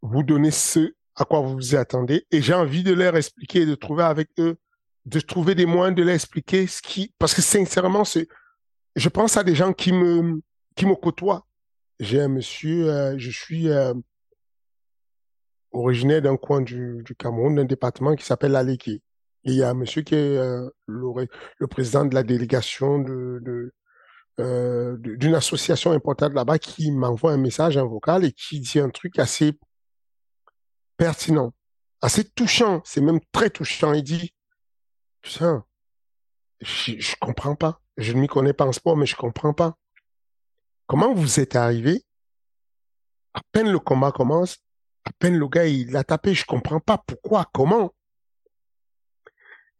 [0.00, 2.26] vous donner ce à quoi vous vous attendez.
[2.30, 4.56] Et j'ai envie de leur expliquer, de trouver avec eux,
[5.04, 8.04] de trouver des moyens de leur expliquer ce qui, parce que sincèrement,
[8.96, 10.40] je pense à des gens qui me,
[10.74, 11.44] qui me côtoient.
[12.00, 13.92] J'ai un monsieur, euh, je suis euh,
[15.78, 19.02] originaire d'un coin du, Cameroun, d'un département qui s'appelle l'Aleki.
[19.44, 23.40] Et il y a un monsieur qui est euh, le, président de la délégation euh,
[23.40, 23.72] de-
[25.16, 29.58] d'une association importante là-bas qui m'envoie un message, vocal et qui dit un truc assez
[30.96, 31.52] pertinent,
[32.02, 32.82] assez touchant.
[32.84, 33.92] C'est même très touchant.
[33.94, 34.32] Il dit,
[35.22, 35.64] putain,
[36.60, 37.80] je, je comprends pas.
[37.96, 39.76] Je ne m'y connais pas en sport, mais je comprends pas.
[40.86, 42.04] Comment vous êtes arrivé?
[43.34, 44.58] À peine le combat commence,
[45.08, 47.94] à peine le gars il a tapé, je comprends pas pourquoi, comment.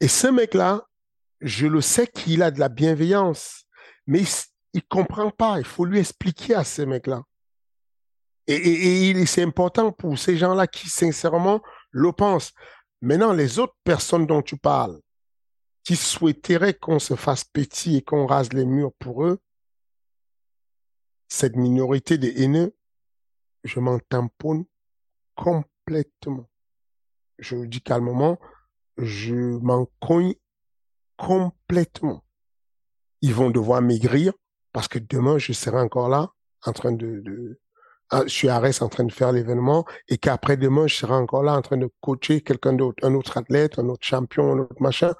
[0.00, 0.86] Et ce mec-là,
[1.40, 3.66] je le sais qu'il a de la bienveillance,
[4.06, 4.28] mais il,
[4.72, 5.58] il comprend pas.
[5.58, 7.22] Il faut lui expliquer à ce mec-là.
[8.46, 11.60] Et, et, c'est important pour ces gens-là qui sincèrement
[11.90, 12.52] le pensent.
[13.02, 14.98] Maintenant, les autres personnes dont tu parles,
[15.84, 19.38] qui souhaiteraient qu'on se fasse petit et qu'on rase les murs pour eux,
[21.28, 22.74] cette minorité de haineux,
[23.64, 24.64] je m'en tamponne
[25.38, 26.50] complètement.
[27.38, 28.38] Je le dis calmement,
[28.96, 30.34] je m'en cogne
[31.16, 32.24] complètement.
[33.22, 34.32] Ils vont devoir maigrir
[34.72, 36.32] parce que demain, je serai encore là,
[36.66, 37.60] en train de,
[38.10, 41.14] ah, je suis à Arès en train de faire l'événement et qu'après demain, je serai
[41.14, 44.58] encore là en train de coacher quelqu'un d'autre, un autre athlète, un autre champion, un
[44.58, 45.14] autre machin.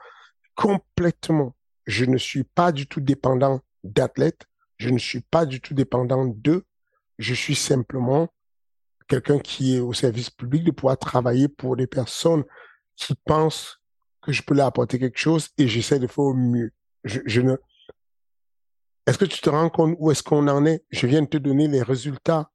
[0.56, 1.54] Complètement.
[1.86, 4.46] Je ne suis pas du tout dépendant d'athlètes.
[4.78, 6.64] Je ne suis pas du tout dépendant d'eux.
[7.18, 8.28] Je suis simplement
[9.08, 12.44] quelqu'un qui est au service public de pouvoir travailler pour des personnes
[12.94, 13.80] qui pensent
[14.22, 16.72] que je peux leur apporter quelque chose et j'essaie de faire au mieux.
[17.04, 20.84] Est-ce que tu te rends compte où est-ce qu'on en est?
[20.90, 22.50] Je viens de te donner les résultats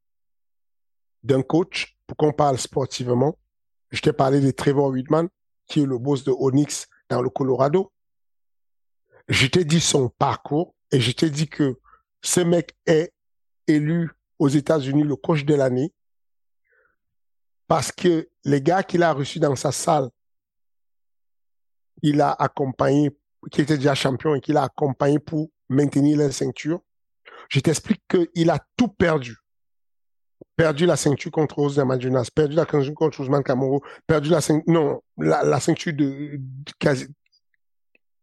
[1.24, 3.38] d'un coach pour qu'on parle sportivement.
[3.90, 5.30] Je t'ai parlé de Trevor Whitman,
[5.66, 7.92] qui est le boss de Onyx dans le Colorado.
[9.28, 11.80] Je t'ai dit son parcours et je t'ai dit que
[12.22, 13.14] ce mec est
[13.68, 15.94] élu aux États-Unis le coach de l'année
[17.68, 20.10] parce que les gars qu'il a reçus dans sa salle,
[22.02, 23.12] il a accompagné,
[23.52, 26.82] qui était déjà champion et qu'il a accompagné pour maintenir la ceinture,
[27.50, 29.38] je t'explique qu'il a tout perdu.
[30.56, 34.64] Perdu la ceinture contre Rose Namajunas, perdu la ceinture contre Ousmane Kamoro, perdu la ceinture,
[34.68, 36.40] non, la, ceinture de,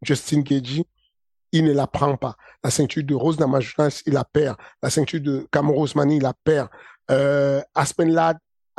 [0.02, 0.84] Justin Keji,
[1.52, 2.36] il ne la prend pas.
[2.62, 4.56] La ceinture de Rose Namajunas, il la perd.
[4.82, 6.68] La ceinture de Kamoro Ousmane, il la perd.
[7.10, 8.12] Euh, Aspen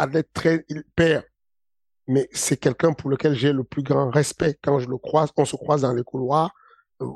[0.06, 0.84] Lad, très, il.
[2.08, 5.30] Mais c'est quelqu'un pour lequel j'ai le plus grand respect quand je le croise.
[5.38, 6.52] On se croise dans les couloirs.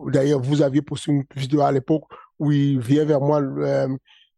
[0.07, 2.05] D'ailleurs, vous aviez posté une vidéo à l'époque
[2.39, 3.88] où il vient vers moi, euh,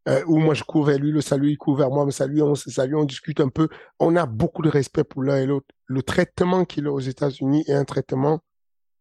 [0.07, 2.41] euh, où moi je cours vers lui, le salut, il court vers moi, me salue,
[2.41, 3.69] on se salue, on discute un peu.
[3.99, 5.67] On a beaucoup de respect pour l'un et l'autre.
[5.85, 8.39] Le traitement qu'il a aux États-Unis est un traitement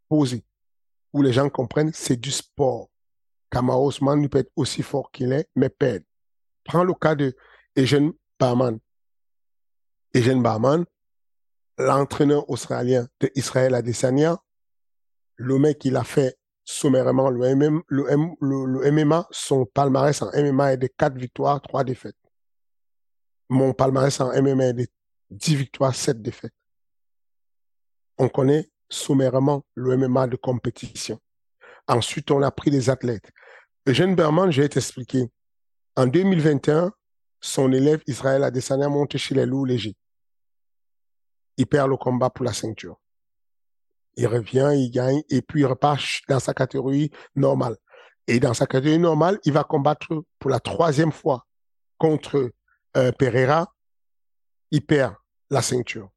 [0.08, 0.44] posé,
[1.12, 2.88] où les gens comprennent, c'est du sport.
[3.50, 6.02] Kamau Osman il peut être aussi fort qu'il est, mais perd.
[6.64, 7.34] Prends le cas de
[7.76, 8.78] Eugène Barman.
[10.16, 10.86] Eugène Barman,
[11.76, 14.38] l'entraîneur australien d'Israël Adesanya,
[15.36, 17.52] le mec, il a fait sommairement le,
[17.90, 22.16] le, MMA, son palmarès en MMA est de 4 victoires, 3 défaites.
[23.50, 24.86] Mon palmarès en MMA est de
[25.30, 26.54] 10 victoires, 7 défaites.
[28.16, 31.20] On connaît sommairement le MMA de compétition.
[31.88, 33.30] Ensuite, on a pris des athlètes.
[33.86, 35.28] Eugène Berman, je vais t'expliquer.
[35.94, 36.90] En 2021,
[37.40, 39.94] son élève Israël Adesanya monte chez les loups légers.
[41.56, 43.00] Il perd le combat pour la ceinture.
[44.16, 47.76] Il revient, il gagne, et puis il repart dans sa catégorie normale.
[48.26, 51.46] Et dans sa catégorie normale, il va combattre pour la troisième fois
[51.98, 52.50] contre
[52.96, 53.74] euh, Pereira.
[54.70, 55.14] Il perd
[55.50, 56.10] la ceinture.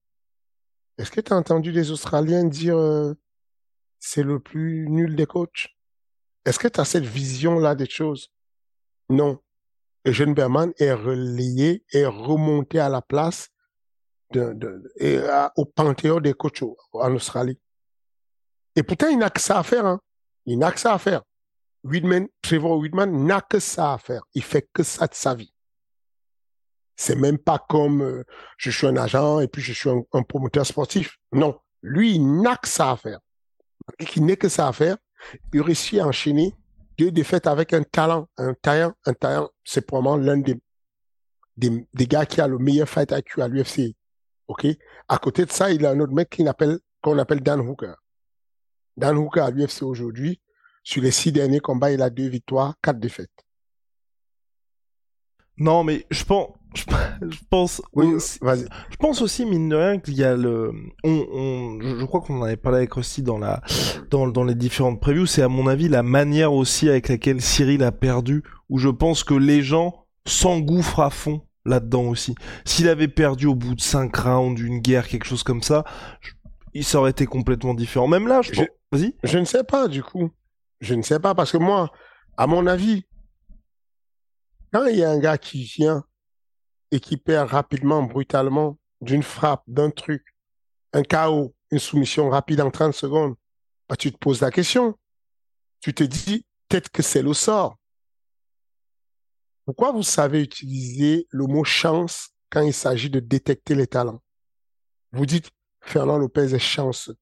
[0.98, 3.14] Est-ce que tu as entendu des Australiens dire euh,
[4.00, 5.70] c'est le plus nul des coachs?
[6.46, 8.32] Est-ce que tu as cette vision-là des choses?
[9.10, 9.40] Non.
[10.06, 13.50] Eugène Berman est relayé, est remonté à la place
[14.36, 16.64] au panthéon des coachs
[16.94, 17.60] en Australie.
[18.76, 19.86] Et pourtant, il n'a que ça à faire.
[19.86, 20.00] Hein.
[20.46, 21.24] Il n'a que ça à faire.
[22.42, 24.22] Trevor Whitman n'a que ça à faire.
[24.34, 25.54] Il fait que ça de sa vie.
[26.96, 28.24] C'est même pas comme euh,
[28.58, 31.18] je suis un agent et puis je suis un, promoteur sportif.
[31.32, 31.58] Non.
[31.82, 33.20] Lui, il n'a que ça à faire.
[34.16, 34.98] Il n'a que ça à faire.
[35.54, 36.54] Il réussit à enchaîner
[36.98, 38.28] deux défaites avec un talent.
[38.38, 40.60] Un talent, un talent, c'est probablement l'un des,
[41.56, 43.96] des, des, gars qui a le meilleur fight IQ à l'UFC.
[44.50, 44.66] OK?
[45.08, 47.94] À côté de ça, il a un autre mec qu'on appelle, qu'on appelle Dan Hooker.
[48.98, 50.42] Dan Hooker à l'UFC aujourd'hui,
[50.84, 53.30] sur les six derniers combats, il a deux victoires, quatre défaites.
[55.58, 56.84] Non, mais je pense, je,
[57.50, 60.72] pense, aussi, je pense aussi mine de rien qu'il y a le,
[61.04, 63.62] on, je crois qu'on en avait parlé avec Rusty dans la,
[64.10, 65.26] dans, dans les différentes previews.
[65.26, 69.24] C'est à mon avis la manière aussi avec laquelle Cyril a perdu, où je pense
[69.24, 72.36] que les gens s'engouffrent à fond là-dedans aussi.
[72.66, 75.84] S'il avait perdu au bout de cinq rounds, une guerre, quelque chose comme ça,
[76.74, 78.08] il ça aurait été complètement différent.
[78.08, 79.16] Même là, je, Vas-y.
[79.24, 80.32] Je ne sais pas, du coup.
[80.82, 81.92] Je ne sais pas, parce que moi,
[82.38, 83.06] à mon avis,
[84.74, 86.04] quand il y a un gars qui vient
[86.92, 90.24] et qui perd rapidement, brutalement, d'une frappe, d'un truc,
[90.94, 93.36] un chaos, une soumission rapide en 30 secondes,
[93.88, 94.98] bah, tu te poses la question.
[95.82, 97.78] Tu te dis, peut-être que c'est le sort.
[99.70, 104.20] Pourquoi vous savez utiliser le mot chance quand il s'agit de détecter les talents?
[105.12, 107.16] Vous dites, Fernand Lopez est chanceux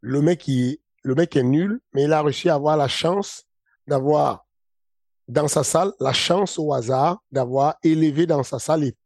[0.00, 3.44] le mec, est nul, mais il a réussi à avoir la chance
[3.86, 4.46] d'avoir
[5.28, 8.96] dans sa salle, la chance au hasard d'avoir élevé dans sa salle et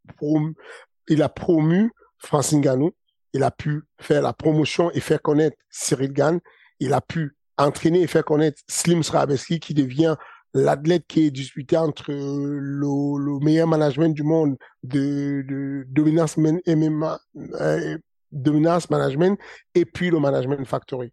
[1.09, 2.93] il a promu Francine Ganou.
[3.33, 6.39] Il a pu faire la promotion et faire connaître Cyril Gann.
[6.79, 10.15] Il a pu entraîner et faire connaître Slim Srabeski qui devient
[10.55, 17.21] l'athlète qui est disputé entre le, meilleur management du monde de, de dominance MMA,
[17.61, 17.99] euh,
[18.31, 19.39] dominance management
[19.75, 21.13] et puis le management factory.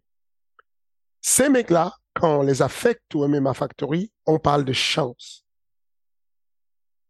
[1.20, 5.44] Ces mecs-là, quand on les affecte au MMA Factory, on parle de chance.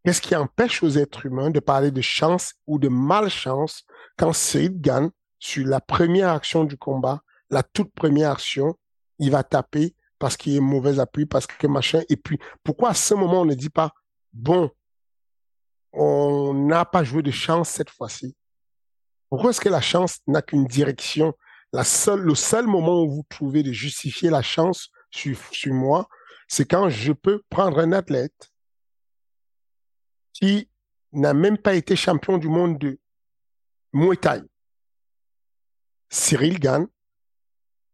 [0.04, 3.84] Qu'est-ce qui empêche aux êtres humains de parler de chance ou de malchance
[4.16, 8.76] quand Cyril gagne sur la première action du combat, la toute première action,
[9.18, 12.00] il va taper parce qu'il est mauvais appui, parce que machin.
[12.08, 13.90] Et puis, pourquoi à ce moment on ne dit pas,
[14.32, 14.70] bon,
[15.92, 18.36] on n'a pas joué de chance cette fois-ci?
[19.28, 21.34] Pourquoi est-ce que la chance n'a qu'une direction?
[21.72, 26.06] La seule, Le seul moment où vous trouvez de justifier la chance sur, sur moi,
[26.46, 28.52] c'est quand je peux prendre un athlète
[30.34, 30.70] qui
[31.10, 33.00] n'a même pas été champion du monde de
[33.92, 34.40] Muay Thai.
[36.10, 36.86] Cyril Gann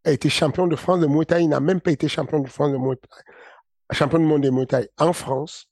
[0.08, 2.48] a été champion de France de Muay Thai, il n'a même pas été champion de
[2.48, 2.96] France de Muay
[3.92, 5.68] champion du monde de Muay Thai en France.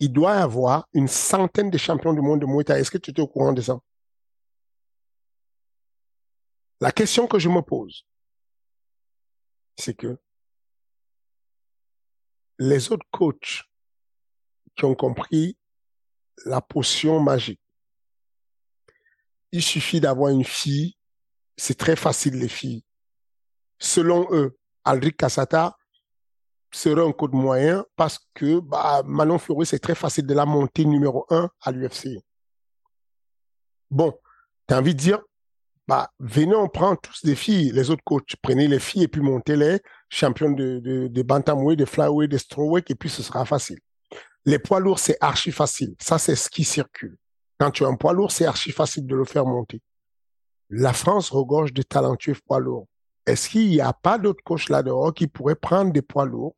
[0.00, 2.80] Il doit avoir une centaine de champions du monde de Muay Thai.
[2.80, 3.78] Est-ce que tu es au courant de ça?
[6.80, 8.06] La question que je me pose,
[9.76, 10.18] c'est que
[12.58, 13.64] les autres coachs
[14.76, 15.58] qui ont compris
[16.46, 17.60] la potion magique,
[19.52, 20.96] il suffit d'avoir une fille,
[21.56, 22.84] c'est très facile les filles.
[23.80, 25.76] Selon eux, Aldric Cassata
[26.70, 30.84] serait un code moyen parce que bah, Manon Fioré, c'est très facile de la monter
[30.84, 32.20] numéro un à l'UFC.
[33.90, 34.16] Bon,
[34.68, 35.20] tu as envie de dire,
[35.88, 39.20] bah, venez, on prend tous des filles, les autres coachs, prenez les filles et puis
[39.20, 43.80] montez-les champions de, de, de bantamweight, de flyweight, de strawweight, et puis ce sera facile.
[44.44, 45.94] Les poids lourds, c'est archi facile.
[46.00, 47.16] Ça, c'est ce qui circule.
[47.58, 49.82] Quand tu as un poids lourd, c'est archi facile de le faire monter.
[50.70, 52.86] La France regorge de talentueux poids lourds.
[53.26, 56.56] Est-ce qu'il n'y a pas d'autres coachs là-dehors qui pourraient prendre des poids lourds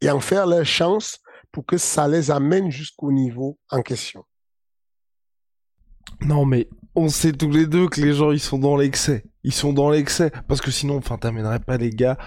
[0.00, 1.20] et en faire leur chance
[1.52, 4.24] pour que ça les amène jusqu'au niveau en question?
[6.20, 9.24] Non, mais on sait tous les deux que les gens, ils sont dans l'excès.
[9.44, 10.32] Ils sont dans l'excès.
[10.48, 12.18] Parce que sinon, enfin, t'amènerais pas les gars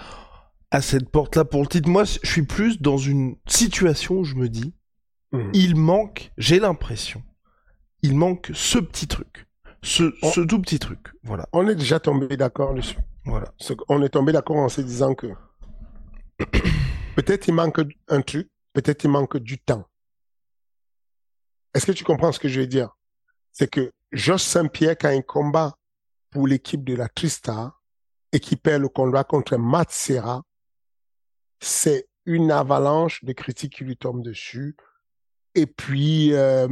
[0.70, 1.88] à cette porte-là pour le titre.
[1.88, 4.74] Moi, je suis plus dans une situation où je me dis,
[5.32, 5.50] mmh.
[5.52, 7.22] il manque, j'ai l'impression,
[8.02, 9.46] il manque ce petit truc.
[9.84, 11.48] Ce, ce, tout petit truc, voilà.
[11.52, 12.98] On est déjà tombé d'accord dessus.
[13.24, 13.52] Voilà.
[13.88, 15.28] On est tombé d'accord en se disant que
[17.16, 19.86] peut-être il manque un truc, peut-être il manque du temps.
[21.74, 22.96] Est-ce que tu comprends ce que je veux dire?
[23.52, 25.76] C'est que Josh Saint-Pierre, quand il combat
[26.30, 27.74] pour l'équipe de la Trista
[28.32, 29.90] et qui perd le combat contre Matt
[31.60, 34.76] c'est une avalanche de critiques qui lui tombent dessus.
[35.54, 36.66] Et puis, euh,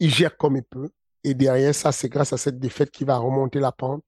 [0.00, 0.90] il gère comme il peut.
[1.22, 4.04] Et derrière ça, c'est grâce à cette défaite qu'il va remonter la pente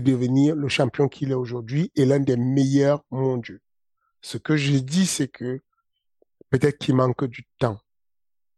[0.00, 3.58] devenir le champion qu'il est aujourd'hui et l'un des meilleurs mondiaux.
[4.20, 5.62] Ce que je dis, c'est que
[6.50, 7.80] peut-être qu'il manque du temps.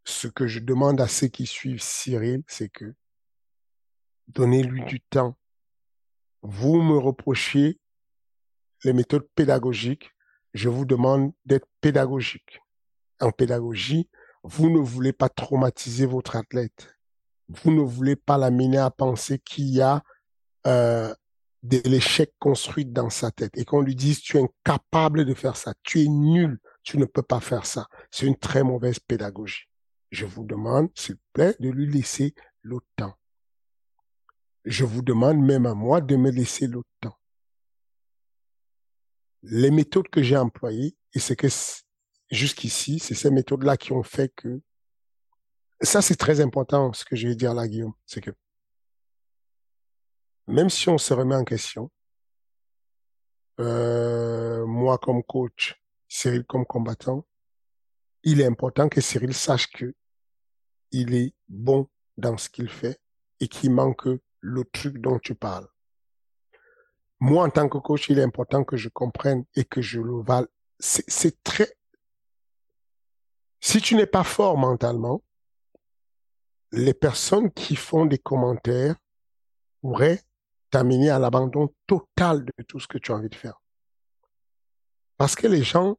[0.05, 2.95] Ce que je demande à ceux qui suivent Cyril, c'est que
[4.29, 5.37] donnez-lui du temps.
[6.43, 7.81] Vous me reprochez
[8.85, 10.13] les méthodes pédagogiques
[10.57, 12.61] je vous demande d'être pédagogique.
[13.21, 14.09] En pédagogie,
[14.43, 16.97] vous ne voulez pas traumatiser votre athlète.
[17.49, 20.03] Vous ne voulez pas l'amener à penser qu'il y a
[20.67, 21.15] euh,
[21.67, 25.57] de l'échec construit dans sa tête et qu'on lui dise tu es incapable de faire
[25.57, 27.87] ça, tu es nul, tu ne peux pas faire ça.
[28.11, 29.69] C'est une très mauvaise pédagogie.
[30.11, 33.15] Je vous demande, s'il vous plaît, de lui laisser le temps.
[34.65, 37.17] Je vous demande même à moi de me laisser le temps
[39.49, 41.49] les méthodes que j'ai employées, et c'est que
[42.31, 44.61] jusqu'ici, c'est ces méthodes-là qui ont fait que
[45.81, 48.31] ça, c'est très important, ce que je vais dire là, Guillaume, c'est que
[50.47, 51.91] même si on se remet en question,
[53.61, 57.27] euh, moi comme coach, Cyril comme combattant,
[58.23, 59.95] il est important que Cyril sache que
[60.93, 63.01] il est bon dans ce qu'il fait
[63.41, 64.09] et qu'il manque
[64.41, 65.69] le truc dont tu parles
[67.21, 70.21] moi, en tant que coach, il est important que je comprenne et que je le
[70.23, 70.47] vale.
[70.79, 71.77] C'est très...
[73.61, 75.23] Si tu n'es pas fort mentalement,
[76.73, 78.97] les personnes qui font des commentaires
[79.81, 80.23] pourraient
[80.77, 83.61] à l'abandon total de tout ce que tu as envie de faire.
[85.17, 85.97] Parce que les gens,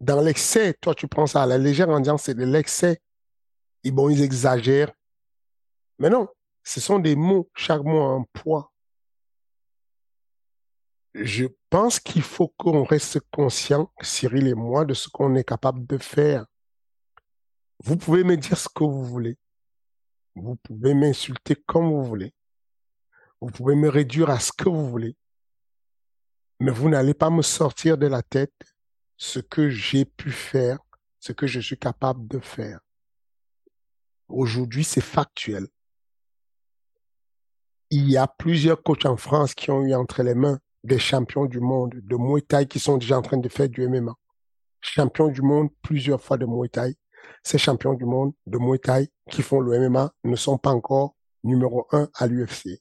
[0.00, 3.00] dans l'excès, toi tu prends ça à la légère en c'est de l'excès.
[3.84, 4.92] Et bon, ils exagèrent.
[5.98, 6.28] Mais non,
[6.62, 8.72] ce sont des mots, chaque mot a un poids
[11.14, 15.86] je pense qu'il faut qu'on reste conscient, Cyril et moi, de ce qu'on est capable
[15.86, 16.46] de faire.
[17.80, 19.36] Vous pouvez me dire ce que vous voulez.
[20.34, 22.32] Vous pouvez m'insulter comme vous voulez.
[23.40, 25.16] Vous pouvez me réduire à ce que vous voulez.
[26.60, 28.74] Mais vous n'allez pas me sortir de la tête
[29.16, 30.78] ce que j'ai pu faire,
[31.20, 32.80] ce que je suis capable de faire.
[34.28, 35.66] Aujourd'hui, c'est factuel.
[37.90, 41.46] Il y a plusieurs coachs en France qui ont eu entre les mains des champions
[41.46, 44.14] du monde de Muay Thai qui sont déjà en train de faire du MMA.
[44.80, 46.94] Champions du monde plusieurs fois de Muay Thai.
[47.42, 51.16] Ces champions du monde de Muay Thai qui font le MMA ne sont pas encore
[51.44, 52.80] numéro un à l'UFC.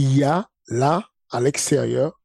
[0.00, 2.20] Il y a là, à l'extérieur,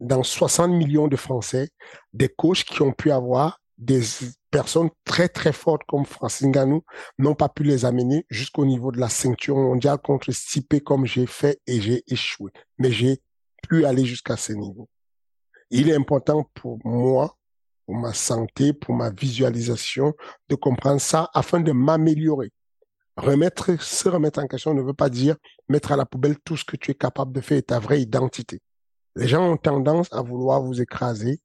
[0.00, 1.70] dans 60 millions de Français,
[2.12, 4.02] des coachs qui ont pu avoir des
[4.50, 6.84] personnes très très fortes comme Francis Ngannou
[7.18, 11.24] n'ont pas pu les amener jusqu'au niveau de la ceinture mondiale contre Stipe comme j'ai
[11.24, 12.52] fait et j'ai échoué.
[12.76, 13.22] Mais j'ai
[13.66, 14.90] pu aller jusqu'à ce niveau.
[15.70, 17.38] Il est important pour moi,
[17.86, 20.12] pour ma santé, pour ma visualisation,
[20.50, 22.52] de comprendre ça afin de m'améliorer.
[23.20, 25.36] Remettre, se remettre en question ne veut pas dire
[25.68, 28.00] mettre à la poubelle tout ce que tu es capable de faire et ta vraie
[28.00, 28.62] identité.
[29.14, 31.40] Les gens ont tendance à vouloir vous écraser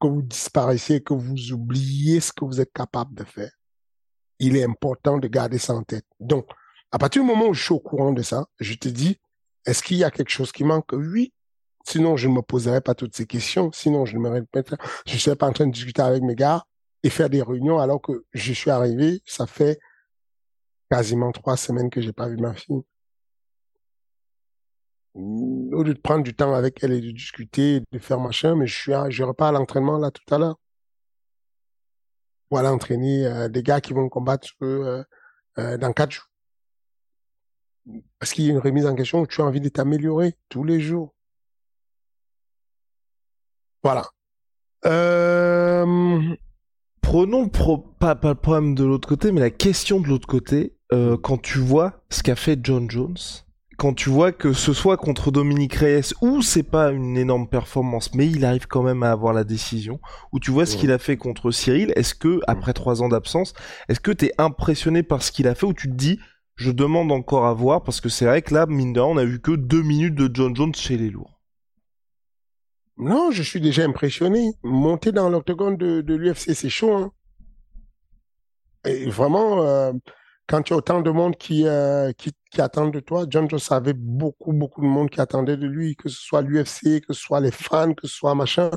[0.00, 3.52] que vous disparaissez, que vous oubliez ce que vous êtes capable de faire.
[4.40, 6.06] Il est important de garder ça en tête.
[6.18, 6.48] Donc,
[6.90, 9.20] à partir du moment où je suis au courant de ça, je te dis,
[9.66, 10.92] Est-ce qu'il y a quelque chose qui manque?
[10.92, 11.32] Oui.
[11.86, 13.70] Sinon, je ne me poserais pas toutes ces questions.
[13.72, 14.78] Sinon, je ne me répéterais.
[15.06, 16.64] Je ne serais pas en train de discuter avec mes gars
[17.04, 19.78] et faire des réunions alors que je suis arrivé, ça fait
[20.94, 22.84] quasiment trois semaines que j'ai pas vu ma fille.
[25.14, 28.68] Au lieu de prendre du temps avec elle et de discuter, de faire machin, mais
[28.68, 30.56] je suis, je repars à l'entraînement là tout à l'heure.
[32.50, 35.02] Voilà, entraîner euh, des gars qui vont combattre euh,
[35.58, 36.30] euh, dans quatre jours.
[38.20, 40.62] Parce qu'il y a une remise en question où tu as envie de t'améliorer tous
[40.62, 41.12] les jours.
[43.82, 44.06] Voilà.
[44.84, 46.36] Euh...
[47.14, 50.74] Prenons pas, pas, le problème de l'autre côté, mais la question de l'autre côté.
[50.92, 53.14] Euh, quand tu vois ce qu'a fait John Jones,
[53.76, 58.12] quand tu vois que ce soit contre Dominique Reyes ou c'est pas une énorme performance,
[58.14, 60.00] mais il arrive quand même à avoir la décision,
[60.32, 63.54] ou tu vois ce qu'il a fait contre Cyril, est-ce que après trois ans d'absence,
[63.88, 66.18] est-ce que t'es impressionné par ce qu'il a fait ou tu te dis
[66.56, 69.24] je demande encore à voir parce que c'est vrai que là, mine de on a
[69.24, 71.33] vu que deux minutes de John Jones chez les lourds.
[72.96, 74.52] Non, je suis déjà impressionné.
[74.62, 76.94] Monter dans l'octogone de, de l'UFC, c'est chaud.
[76.94, 77.12] Hein.
[78.84, 79.92] Et vraiment, euh,
[80.46, 83.60] quand tu as autant de monde qui, euh, qui, qui attend de toi, John Jones
[83.70, 87.20] avait beaucoup, beaucoup de monde qui attendait de lui, que ce soit l'UFC, que ce
[87.20, 88.70] soit les fans, que ce soit machin.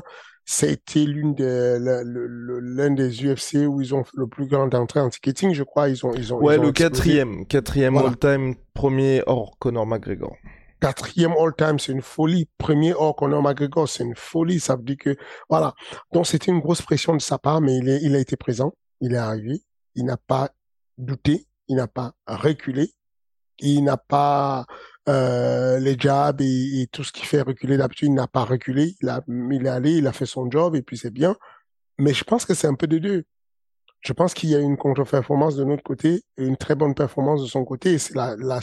[0.50, 5.10] C'était l'une des, l'un des UFC où ils ont fait le plus grand entrée en
[5.10, 5.90] ticketing, je crois.
[5.90, 10.34] Ils ont, ils ont, ouais, le quatrième, quatrième all-time, premier hors Conor McGregor.
[10.80, 12.48] Quatrième all-time, c'est une folie.
[12.58, 14.60] Premier hors Conor McGregor, c'est une folie.
[14.60, 15.16] Ça veut dire que,
[15.48, 15.74] voilà.
[16.12, 18.72] Donc, c'était une grosse pression de sa part, mais il, est, il a été présent.
[19.00, 19.62] Il est arrivé.
[19.94, 20.50] Il n'a pas
[20.96, 21.46] douté.
[21.68, 22.92] Il n'a pas reculé.
[23.60, 24.66] Il n'a pas
[25.08, 28.96] euh, les jabs et, tout ce qui fait reculer d'habitude, il n'a pas reculé.
[29.00, 31.34] Il, a, il est allé, il a fait son job et puis c'est bien.
[31.98, 33.24] Mais je pense que c'est un peu de deux.
[34.00, 37.42] Je pense qu'il y a une contre-performance de notre côté et une très bonne performance
[37.42, 37.98] de son côté.
[37.98, 38.60] C'est la, la,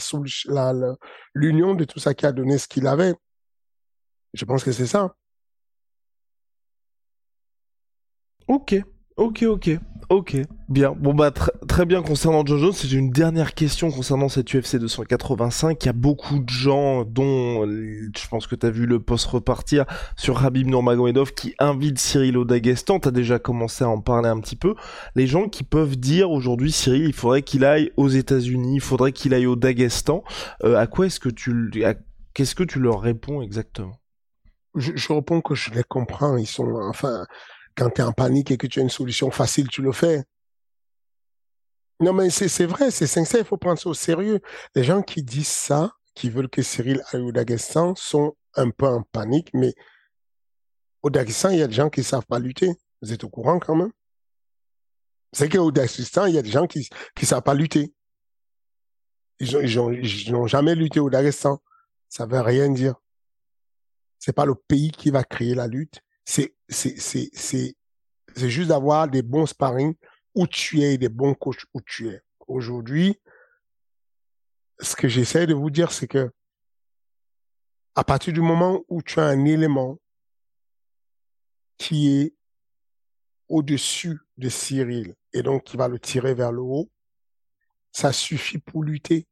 [0.48, 0.96] la,
[1.34, 3.14] l'union de tout ça qui a donné ce qu'il avait.
[4.32, 5.14] Je pense que c'est ça.
[8.48, 8.74] Ok,
[9.16, 9.78] ok, ok.
[10.08, 10.36] Ok,
[10.68, 10.92] bien.
[10.92, 15.82] Bon bah très bien concernant John Jones, c'est une dernière question concernant cette UFC 285.
[15.82, 19.26] Il y a beaucoup de gens, dont je pense que tu as vu le post
[19.26, 19.84] repartir
[20.16, 23.00] sur Habib Nurmagomedov qui invite Cyril au Daghestan.
[23.00, 24.76] T'as déjà commencé à en parler un petit peu.
[25.16, 29.10] Les gens qui peuvent dire aujourd'hui Cyril, il faudrait qu'il aille aux États-Unis, il faudrait
[29.10, 30.22] qu'il aille au Daghestan.
[30.62, 31.72] Euh, à quoi est-ce que tu,
[32.32, 33.98] qu'est-ce que tu leur réponds exactement?
[34.76, 36.36] Je, je réponds que je les comprends.
[36.36, 37.26] Ils sont, enfin
[37.76, 40.24] quand tu es en panique et que tu as une solution facile, tu le fais.
[42.00, 44.40] Non, mais c'est vrai, c'est sincère, il faut prendre ça au sérieux.
[44.74, 48.86] Les gens qui disent ça, qui veulent que Cyril aille au Daghestan, sont un peu
[48.86, 49.74] en panique, mais
[51.02, 52.74] au Daghestan, il y a des gens qui ne savent pas lutter.
[53.02, 53.92] Vous êtes au courant quand même?
[55.32, 56.88] C'est qu'au Daghestan, il y a des gens qui
[57.20, 57.94] ne savent pas lutter.
[59.38, 61.62] Ils n'ont jamais lutté au Daghestan.
[62.08, 62.94] Ça ne veut rien dire.
[64.18, 66.54] C'est pas le pays qui va créer la lutte, c'est
[68.36, 69.94] juste d'avoir des bons sparring
[70.34, 72.20] où tu es et des bons coachs où tu es.
[72.46, 73.18] Aujourd'hui,
[74.80, 76.30] ce que j'essaie de vous dire, c'est que
[77.94, 79.98] à partir du moment où tu as un élément
[81.78, 82.34] qui est
[83.48, 86.90] au-dessus de Cyril et donc qui va le tirer vers le haut,
[87.92, 89.26] ça suffit pour lutter.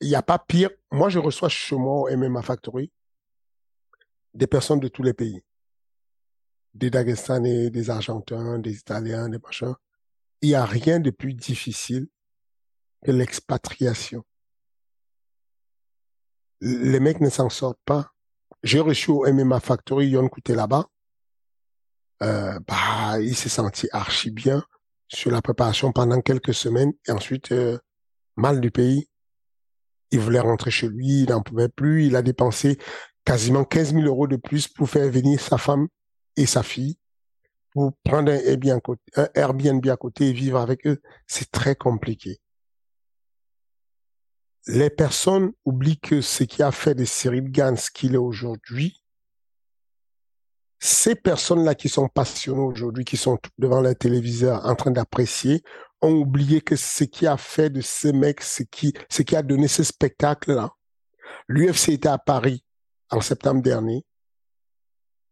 [0.00, 0.70] Il n'y a pas pire.
[0.92, 2.92] Moi, je reçois chez moi au MMA Factory
[4.34, 5.42] des personnes de tous les pays.
[6.74, 9.74] Des Dagestanais, des Argentins, des Italiens, des machins.
[10.40, 12.08] Il n'y a rien de plus difficile
[13.04, 14.24] que l'expatriation.
[16.60, 18.12] Les mecs ne s'en sortent pas.
[18.62, 20.86] J'ai reçu au MMA Factory Yon Kouté là-bas.
[22.22, 24.64] Euh, bah, il s'est senti archi bien
[25.08, 27.78] sur la préparation pendant quelques semaines et ensuite euh,
[28.36, 29.08] mal du pays.
[30.12, 32.78] Il voulait rentrer chez lui, il n'en pouvait plus, il a dépensé
[33.24, 35.88] quasiment 15 000 euros de plus pour faire venir sa femme
[36.36, 36.98] et sa fille,
[37.70, 41.00] pour prendre un Airbnb à côté, et vivre avec eux.
[41.26, 42.38] C'est très compliqué.
[44.66, 49.02] Les personnes oublient que ce qui a fait de Cyril Gann ce qu'il est aujourd'hui,
[50.78, 55.62] ces personnes-là qui sont passionnées aujourd'hui, qui sont devant le téléviseur en train d'apprécier,
[56.00, 58.64] ont oublié que ce qui a fait de ces mecs, ce
[59.08, 60.70] ce qui a donné ce spectacle-là.
[61.48, 62.64] L'UFC était à Paris
[63.12, 64.04] en septembre dernier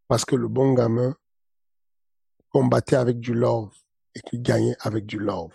[0.06, 1.16] parce que le bon gamin
[2.50, 3.72] combattait avec du love
[4.14, 5.54] et qui gagnait avec du love.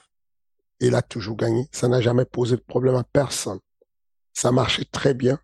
[0.79, 1.67] Il a toujours gagné.
[1.71, 3.59] Ça n'a jamais posé de problème à personne.
[4.33, 5.39] Ça marchait très bien.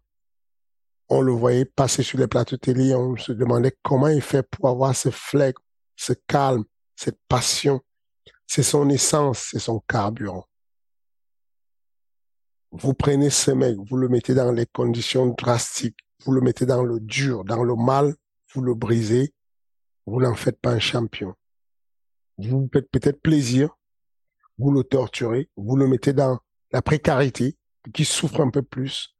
[1.09, 2.95] On le voyait passer sur les plateaux télé.
[2.95, 5.59] On se demandait comment il fait pour avoir ce flegme,
[5.95, 6.63] ce calme,
[6.95, 7.81] cette passion.
[8.47, 10.45] C'est son essence, c'est son carburant.
[12.71, 16.83] Vous prenez ce mec, vous le mettez dans les conditions drastiques, vous le mettez dans
[16.83, 18.15] le dur, dans le mal,
[18.53, 19.33] vous le brisez,
[20.05, 21.33] vous n'en faites pas un champion.
[22.37, 23.75] Vous vous faites peut-être plaisir,
[24.57, 26.39] vous le torturez, vous le mettez dans
[26.71, 27.57] la précarité,
[27.93, 29.15] qui souffre un peu plus.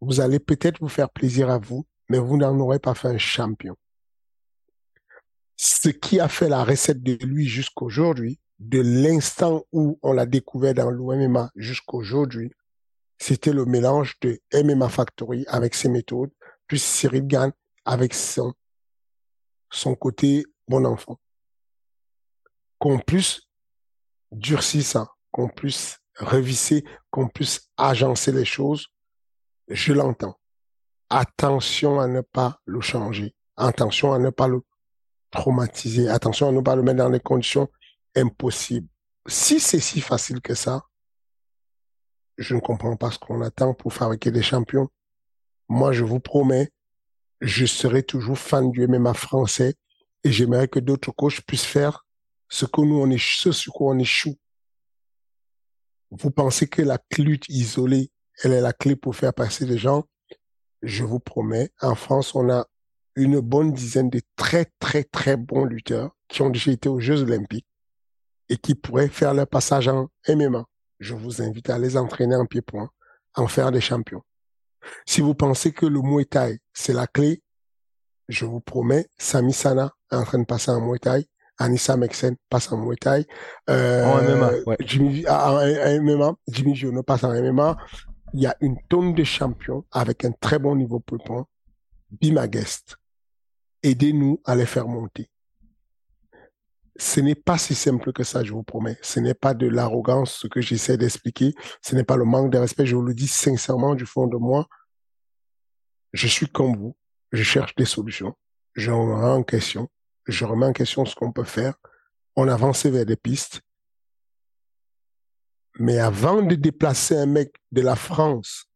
[0.00, 3.18] Vous allez peut-être vous faire plaisir à vous, mais vous n'en aurez pas fait un
[3.18, 3.76] champion.
[5.56, 10.74] Ce qui a fait la recette de lui jusqu'aujourd'hui, de l'instant où on l'a découvert
[10.74, 12.52] dans l'OMMA jusqu'aujourd'hui,
[13.18, 16.30] c'était le mélange de MMA Factory avec ses méthodes,
[16.66, 17.52] plus Cyril Gann
[17.84, 18.54] avec son,
[19.70, 21.18] son côté bon enfant.
[22.78, 23.42] Qu'on puisse
[24.32, 28.88] durcir ça, qu'on puisse revisser, qu'on puisse agencer les choses,
[29.68, 30.38] je l'entends.
[31.08, 33.34] Attention à ne pas le changer.
[33.56, 34.62] Attention à ne pas le
[35.30, 36.08] traumatiser.
[36.08, 37.68] Attention à ne pas le mettre dans des conditions
[38.16, 38.88] impossibles.
[39.26, 40.82] Si c'est si facile que ça,
[42.38, 44.88] je ne comprends pas ce qu'on attend pour fabriquer des champions.
[45.68, 46.70] Moi, je vous promets,
[47.40, 49.74] je serai toujours fan du MMA français
[50.24, 52.06] et j'aimerais que d'autres coachs puissent faire
[52.48, 54.36] ce que nous, on est, ce sur quoi on échoue.
[56.10, 58.10] Vous pensez que la lutte isolée,
[58.42, 60.04] elle est la clé pour faire passer les gens?
[60.82, 62.66] Je vous promets, en France, on a
[63.16, 67.22] une bonne dizaine de très, très, très bons lutteurs qui ont déjà été aux Jeux
[67.22, 67.66] Olympiques
[68.48, 70.66] et qui pourraient faire leur passage en MMA
[70.98, 72.90] je vous invite à les entraîner en pied-point,
[73.34, 74.22] en faire des champions.
[75.06, 77.42] Si vous pensez que le Muay Thai, c'est la clé,
[78.28, 81.26] je vous promets, Sami Sana est en train de passer en Muay Thai,
[81.58, 83.26] Anissa Mexen passe en Muay Thai,
[83.70, 84.76] euh, en MMA, ouais.
[84.80, 87.76] Jimmy, ah, en, MMA, Jimmy Giono passe en MMA.
[88.34, 91.46] Il y a une tonne de champions avec un très bon niveau pied-point.
[92.10, 92.96] Be my guest.
[93.82, 95.30] Aidez-nous à les faire monter
[96.98, 98.98] ce n'est pas si simple que ça, je vous promets.
[99.02, 101.54] Ce n'est pas de l'arrogance, ce que j'essaie d'expliquer.
[101.82, 102.86] Ce n'est pas le manque de respect.
[102.86, 104.66] Je vous le dis sincèrement du fond de moi.
[106.12, 106.96] Je suis comme vous.
[107.32, 108.34] Je cherche des solutions.
[108.74, 109.88] Je remets en question.
[110.26, 111.74] Je remets en question ce qu'on peut faire.
[112.36, 113.60] On avance vers des pistes.
[115.78, 118.66] Mais avant de déplacer un mec de la France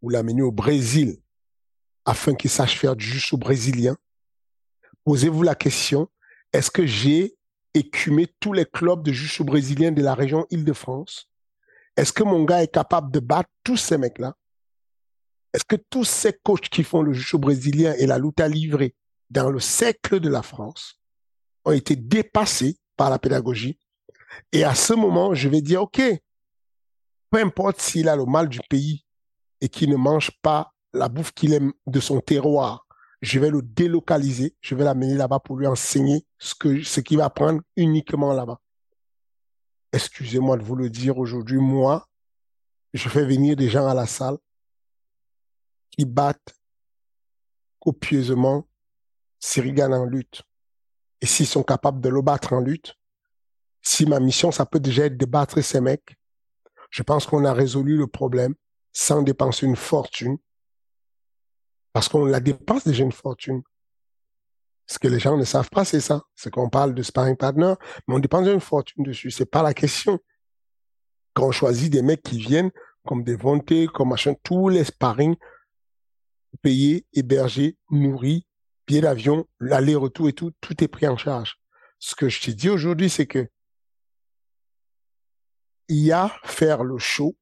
[0.00, 1.18] ou l'amener au Brésil
[2.04, 3.96] afin qu'il sache faire du juste au brésilien,
[5.04, 6.08] posez-vous la question,
[6.56, 7.36] est-ce que j'ai
[7.74, 11.30] écumé tous les clubs de jiu brésiliens de la région Île-de-France?
[11.98, 14.34] Est-ce que mon gars est capable de battre tous ces mecs-là?
[15.52, 18.94] Est-ce que tous ces coachs qui font le jiu brésilien et la lutte à livrer
[19.28, 20.98] dans le siècle de la France
[21.66, 23.78] ont été dépassés par la pédagogie?
[24.50, 26.00] Et à ce moment, je vais dire, OK,
[27.30, 29.04] peu importe s'il a le mal du pays
[29.60, 32.85] et qu'il ne mange pas la bouffe qu'il aime de son terroir,
[33.26, 37.24] je vais le délocaliser, je vais l'amener là-bas pour lui enseigner ce que qu'il va
[37.24, 38.60] apprendre uniquement là-bas.
[39.92, 42.06] Excusez-moi de vous le dire aujourd'hui, moi,
[42.94, 44.38] je fais venir des gens à la salle
[45.90, 46.54] qui battent
[47.80, 48.68] copieusement
[49.40, 50.42] Sirigan en lutte.
[51.20, 52.94] Et s'ils sont capables de le battre en lutte,
[53.82, 56.16] si ma mission, ça peut déjà être de battre ces mecs,
[56.90, 58.54] je pense qu'on a résolu le problème
[58.92, 60.38] sans dépenser une fortune
[61.96, 63.62] parce qu'on la dépense déjà une fortune.
[64.84, 66.24] Ce que les gens ne savent pas, c'est ça.
[66.34, 67.72] C'est qu'on parle de sparring partner,
[68.06, 69.30] mais on dépense une fortune dessus.
[69.30, 70.18] C'est pas la question.
[71.32, 72.70] Quand on choisit des mecs qui viennent
[73.06, 75.36] comme des volontés, comme machin, tous les sparring,
[76.60, 78.46] payés, hébergés, nourris,
[78.86, 81.58] billets d'avion, l'aller-retour et tout, tout est pris en charge.
[81.98, 83.48] Ce que je te dis aujourd'hui, c'est que
[85.88, 87.38] il y a faire le show,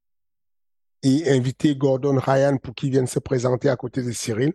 [1.04, 4.54] et inviter Gordon Ryan pour qu'il vienne se présenter à côté de Cyril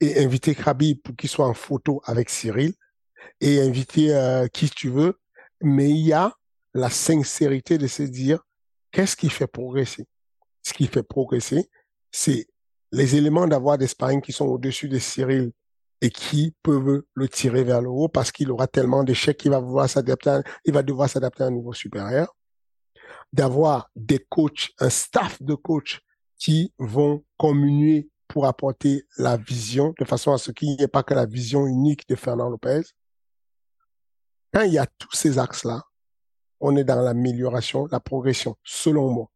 [0.00, 2.72] et inviter Khabib pour qu'il soit en photo avec Cyril
[3.40, 5.20] et inviter euh, qui tu veux.
[5.60, 6.32] Mais il y a
[6.72, 8.40] la sincérité de se dire
[8.92, 10.06] qu'est-ce qui fait progresser?
[10.62, 11.68] Ce qui fait progresser,
[12.10, 12.46] c'est
[12.90, 15.52] les éléments d'avoir des sparring qui sont au-dessus de Cyril
[16.00, 19.60] et qui peuvent le tirer vers le haut parce qu'il aura tellement d'échecs qu'il va
[19.60, 22.34] vouloir s'adapter, il va devoir s'adapter à un niveau supérieur
[23.32, 26.00] d'avoir des coachs, un staff de coachs
[26.38, 31.02] qui vont communier pour apporter la vision, de façon à ce qu'il n'y ait pas
[31.02, 32.82] que la vision unique de Fernand Lopez.
[34.52, 35.82] Quand il y a tous ces axes-là,
[36.60, 39.30] on est dans l'amélioration, la progression, selon moi.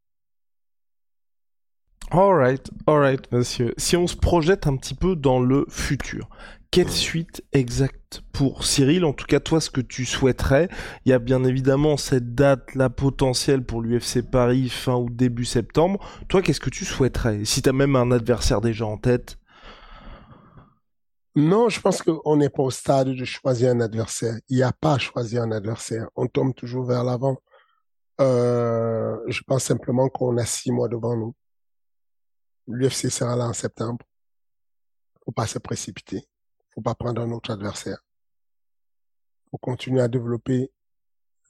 [2.10, 3.74] Alright, alright, monsieur.
[3.76, 6.30] Si on se projette un petit peu dans le futur,
[6.70, 9.04] quelle suite exacte pour Cyril?
[9.04, 10.68] En tout cas, toi, ce que tu souhaiterais,
[11.04, 15.44] il y a bien évidemment cette date, la potentielle pour l'UFC Paris fin ou début
[15.44, 15.98] septembre.
[16.28, 17.44] Toi, qu'est-ce que tu souhaiterais?
[17.44, 19.38] Si tu as même un adversaire déjà en tête?
[21.36, 24.34] Non, je pense qu'on n'est pas au stade de choisir un adversaire.
[24.48, 26.08] Il n'y a pas à choisir un adversaire.
[26.16, 27.38] On tombe toujours vers l'avant.
[28.20, 31.34] Euh, je pense simplement qu'on a six mois devant nous.
[32.66, 34.04] L'UFC sera là en septembre.
[35.24, 36.24] Faut pas se précipiter.
[36.78, 37.98] Faut pas prendre un autre adversaire.
[39.50, 40.70] Faut continuer à développer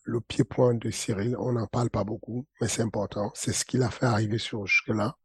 [0.04, 1.36] le pied-point de Cyril.
[1.38, 3.30] On n'en parle pas beaucoup, mais c'est important.
[3.34, 5.18] C'est ce qu'il a fait arriver sur jusque-là.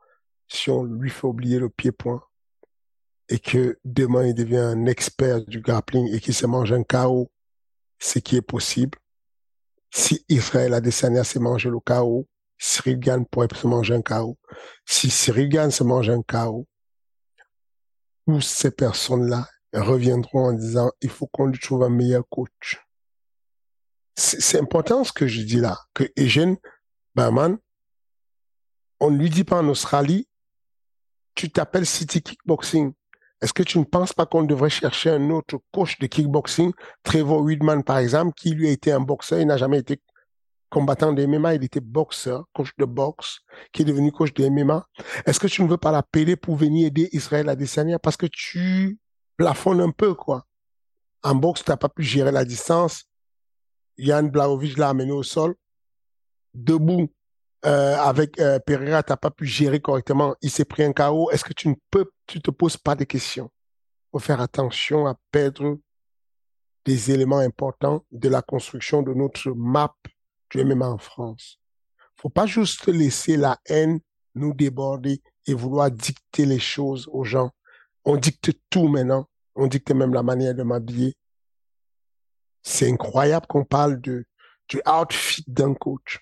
[0.49, 2.21] Si on lui fait oublier le pied-point
[3.29, 7.31] et que demain il devient un expert du grappling et qu'il se mange un chaos,
[7.97, 8.97] ce qui est possible,
[9.89, 12.27] si Israël Adesanya se mange le chaos,
[12.57, 14.37] Cyril Gann pourrait se manger un chaos.
[14.85, 16.67] Si Cyril Gann se mange un chaos,
[18.27, 22.79] tous ces personnes-là reviendront en disant il faut qu'on lui trouve un meilleur coach.
[24.15, 26.57] C'est important ce que je dis là, que Eugène
[27.15, 27.57] Berman,
[28.99, 30.27] on ne lui dit pas en Australie,
[31.33, 32.93] tu t'appelles City Kickboxing.
[33.41, 36.71] Est-ce que tu ne penses pas qu'on devrait chercher un autre coach de kickboxing,
[37.03, 39.99] Trevor Widman par exemple, qui lui a été un boxeur, il n'a jamais été
[40.69, 43.41] combattant de MMA, il était boxeur, coach de boxe,
[43.73, 44.87] qui est devenu coach de MMA.
[45.25, 48.97] Est-ce que tu ne veux pas l'appeler pour venir aider Israël Adesanya parce que tu
[49.37, 50.45] plafonnes un peu, quoi.
[51.23, 53.05] En boxe, tu n'as pas pu gérer la distance.
[53.97, 55.55] Yann Blaovic l'a amené au sol.
[56.53, 57.09] Debout,
[57.65, 60.35] euh, avec euh, Pereira, tu n'as pas pu gérer correctement.
[60.41, 61.31] Il s'est pris un KO.
[61.31, 63.49] Est-ce que tu ne peux, tu te poses pas de questions?
[64.11, 65.77] Faut faire attention à perdre
[66.85, 69.95] des éléments importants de la construction de notre map
[70.49, 71.59] du MMA en France.
[72.17, 73.99] Faut pas juste laisser la haine
[74.35, 77.51] nous déborder et vouloir dicter les choses aux gens.
[78.05, 79.27] On dicte tout maintenant.
[79.55, 81.15] On dicte même la manière de m'habiller.
[82.63, 84.25] C'est incroyable qu'on parle de,
[84.67, 86.19] du outfit d'un coach.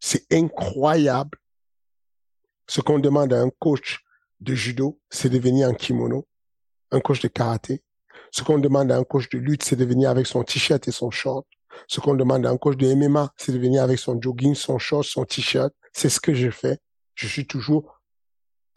[0.00, 1.38] C'est incroyable.
[2.66, 4.04] Ce qu'on demande à un coach
[4.40, 6.26] de judo, c'est de venir en kimono.
[6.90, 7.82] Un coach de karaté.
[8.30, 10.92] Ce qu'on demande à un coach de lutte, c'est de venir avec son t-shirt et
[10.92, 11.46] son short.
[11.86, 14.78] Ce qu'on demande à un coach de MMA, c'est de venir avec son jogging, son
[14.78, 15.72] short, son t-shirt.
[15.92, 16.78] C'est ce que je fais.
[17.14, 17.97] Je suis toujours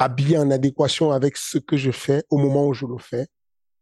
[0.01, 3.27] habillé en adéquation avec ce que je fais au moment où je le fais.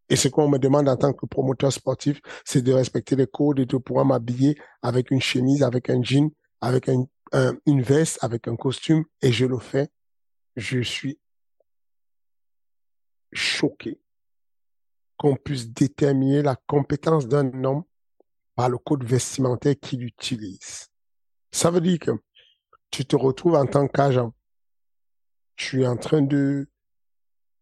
[0.10, 3.60] Et ce qu'on me demande en tant que promoteur sportif, c'est de respecter les codes
[3.60, 7.06] et de pouvoir m'habiller avec une chemise, avec un jean, avec un,
[7.66, 9.88] une veste, avec un costume, et je le fais.
[10.56, 11.20] Je suis
[13.32, 14.02] choqué
[15.16, 17.84] qu'on puisse déterminer la compétence d'un homme
[18.56, 20.88] par le code vestimentaire qu'il utilise.
[21.52, 22.12] Ça veut dire que
[22.92, 24.34] tu te retrouves en tant qu'agent.
[25.60, 26.70] Tu es en train de,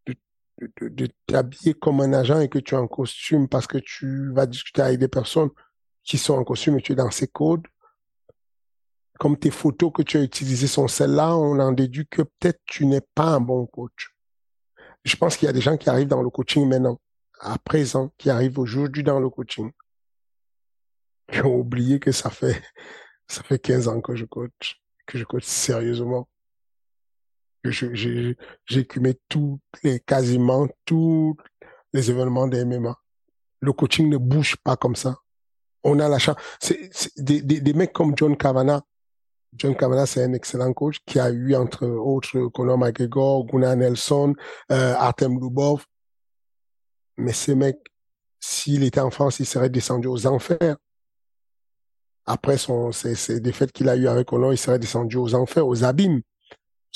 [0.05, 4.31] de, de, t'habiller comme un agent et que tu es en costume parce que tu
[4.33, 5.49] vas discuter avec des personnes
[6.03, 7.65] qui sont en costume et tu es dans ces codes.
[9.19, 12.85] Comme tes photos que tu as utilisées sont celles-là, on en déduit que peut-être tu
[12.85, 14.15] n'es pas un bon coach.
[15.03, 16.99] Je pense qu'il y a des gens qui arrivent dans le coaching maintenant
[17.39, 19.71] à présent qui arrive aujourd'hui dans le coaching.
[21.29, 22.61] J'ai oublié que ça fait,
[23.27, 26.27] ça fait 15 ans que je coach, que je coach sérieusement.
[27.71, 28.37] J'ai,
[28.69, 31.35] écumé tous les, quasiment tous
[31.93, 32.95] les événements des MMA.
[33.61, 35.17] Le coaching ne bouge pas comme ça.
[35.83, 36.35] On a la chance.
[37.17, 38.81] Des, des, mecs comme John Kavanagh.
[39.53, 44.35] John Kavanagh, c'est un excellent coach qui a eu, entre autres, Conor McGregor, Gunnar Nelson,
[44.71, 45.85] euh, Artem Lubov,
[47.17, 47.79] mais ce mec,
[48.39, 50.77] s'il était en France, il serait descendu aux enfers.
[52.25, 55.65] Après son, ces, ces défaites qu'il a eues avec Honor, il serait descendu aux enfers,
[55.65, 56.21] aux abîmes.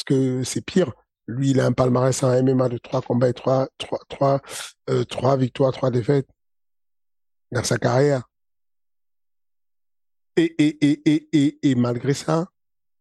[0.02, 0.94] Parce que c'est pire.
[1.28, 4.42] Lui, il a un palmarès en MMA de trois combats et trois, trois, trois,
[4.90, 6.28] euh, trois victoires, trois défaites
[7.52, 8.24] dans sa carrière.
[10.38, 12.48] Et, et, et, et, malgré ça,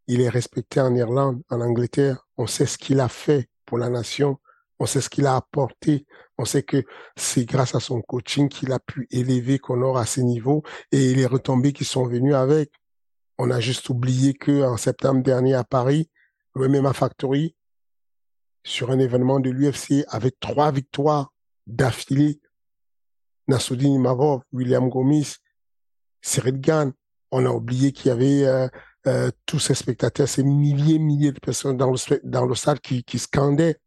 [0.08, 2.26] il est respecté en Irlande, en Angleterre.
[2.36, 4.38] On sait ce qu'il a fait pour la nation.
[4.78, 6.04] On sait ce qu'il a apporté.
[6.36, 6.84] On sait que
[7.16, 11.26] c'est grâce à son coaching qu'il a pu élever Connor à ce niveau et les
[11.26, 12.72] retombées qui sont venues avec.
[13.38, 16.10] On a juste oublié que en septembre dernier à Paris,
[16.68, 17.54] MMA Factory,
[18.62, 21.32] sur un événement de l'UFC, avec trois victoires
[21.66, 22.40] d'affilée,
[23.48, 25.36] Nassoudine Imavov, William Gomis,
[26.20, 26.92] Cyril Gann.
[27.30, 28.68] On a oublié qu'il y avait euh,
[29.06, 33.02] euh, tous ces spectateurs, ces milliers, milliers de personnes dans le, dans le stade qui,
[33.04, 33.78] qui scandaient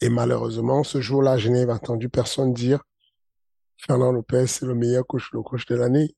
[0.00, 2.82] et malheureusement, ce jour-là, je n'ai entendu personne dire
[3.76, 6.14] Fernand Lopez, c'est le meilleur coach, le coach de l'année.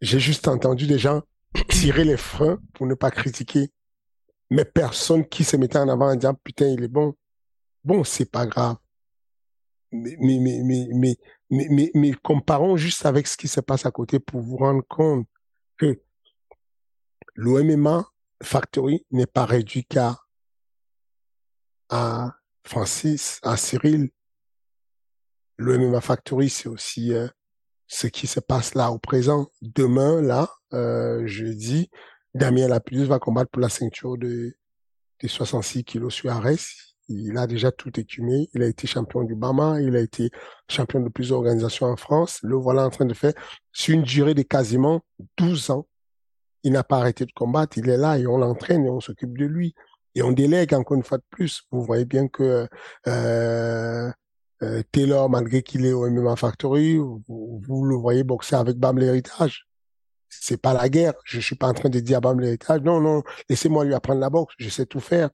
[0.00, 1.22] J'ai juste entendu des gens
[1.68, 3.70] tirer les freins pour ne pas critiquer.
[4.50, 7.14] Mais personne qui se mettait en avant en disant putain, il est bon.
[7.84, 8.76] Bon, c'est pas grave.
[9.92, 11.18] Mais, mais, mais, mais,
[11.50, 15.26] mais, mais, comparons juste avec ce qui se passe à côté pour vous rendre compte
[15.78, 16.00] que
[17.34, 18.04] l'OMMA
[18.42, 20.18] Factory n'est pas réduit qu'à
[21.88, 24.10] à Francis, à Cyril,
[25.56, 27.28] le MMA Factory, c'est aussi euh,
[27.86, 29.50] ce qui se passe là au présent.
[29.62, 31.90] Demain, là, euh, jeudi,
[32.36, 34.54] Damien Lapidus va combattre pour la ceinture de,
[35.22, 36.96] de 66 kilos sur Arès.
[37.08, 38.48] Il a déjà tout écumé.
[38.52, 39.80] Il a été champion du Bama.
[39.80, 40.30] Il a été
[40.68, 42.40] champion de plusieurs organisations en France.
[42.42, 43.32] Le voilà en train de faire,
[43.72, 45.00] sur une durée de quasiment
[45.38, 45.86] 12 ans.
[46.62, 47.78] Il n'a pas arrêté de combattre.
[47.78, 49.74] Il est là et on l'entraîne et on s'occupe de lui.
[50.14, 51.62] Et on délègue encore une fois de plus.
[51.70, 52.66] Vous voyez bien que
[53.06, 54.10] euh,
[54.62, 58.98] euh, Taylor, malgré qu'il est au MMA Factory, vous, vous, le voyez boxer avec Bam
[58.98, 59.65] l'héritage.
[60.40, 61.14] C'est pas la guerre.
[61.24, 64.20] Je suis pas en train de dire à Bam l'héritage, non, non, laissez-moi lui apprendre
[64.20, 64.54] la boxe.
[64.58, 65.30] Je sais tout faire.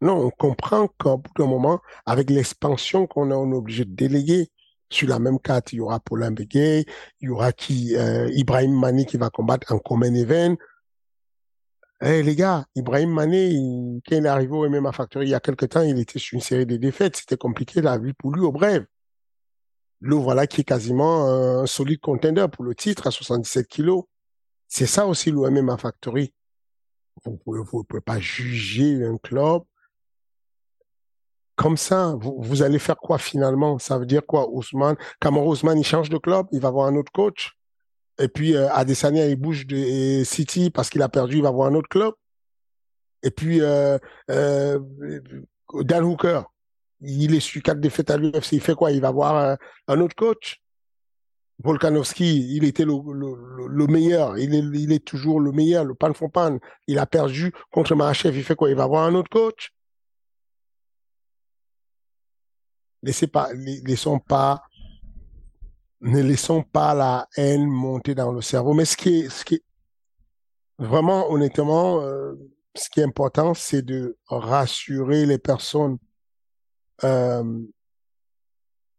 [0.00, 3.94] Non, on comprend qu'au bout d'un moment, avec l'expansion qu'on a, on est obligé de
[3.94, 4.48] déléguer.
[4.90, 6.86] Sur la même carte, il y aura Paulin Begay,
[7.20, 10.56] il y aura qui, euh, Ibrahim Mani qui va combattre en common event.
[12.00, 13.50] Eh les gars, Ibrahim Mané,
[14.06, 16.36] quand il est arrivé au MMA Factory il y a quelque temps, il était sur
[16.36, 17.16] une série de défaites.
[17.16, 18.84] C'était compliqué la vie pour lui au bref.
[20.00, 24.04] Le voilà qui est quasiment un solide contender pour le titre à 77 kilos.
[24.68, 26.32] C'est ça aussi le MMA Factory.
[27.24, 29.62] Vous vous pouvez pas juger un club
[31.58, 33.80] comme ça, vous, allez faire quoi finalement?
[33.80, 37.10] Ça veut dire quoi, Ousmane Ousmane, il change de club, il va avoir un autre
[37.10, 37.58] coach.
[38.20, 41.74] Et puis, euh, il bouge de City parce qu'il a perdu, il va avoir un
[41.74, 42.14] autre club.
[43.24, 43.98] Et puis, euh,
[44.30, 44.78] euh,
[45.80, 46.42] Dan Hooker,
[47.00, 48.92] il est sur quatre défaites à l'UFC, il fait quoi?
[48.92, 49.58] Il va avoir un,
[49.88, 50.62] un autre coach
[51.62, 55.94] Volkanovski, il était le, le, le, meilleur, il est, il est toujours le meilleur, le
[55.94, 56.58] pan for pan.
[56.86, 58.70] Il a perdu contre Mahachev, il fait quoi?
[58.70, 59.72] Il va avoir un autre coach?
[63.02, 64.62] Laissez pas, laissons pas,
[66.00, 68.74] ne laissons pas la haine monter dans le cerveau.
[68.74, 69.60] Mais ce qui est, ce qui
[70.78, 72.34] vraiment, honnêtement, euh,
[72.74, 75.98] ce qui est important, c'est de rassurer les personnes
[77.04, 77.62] euh,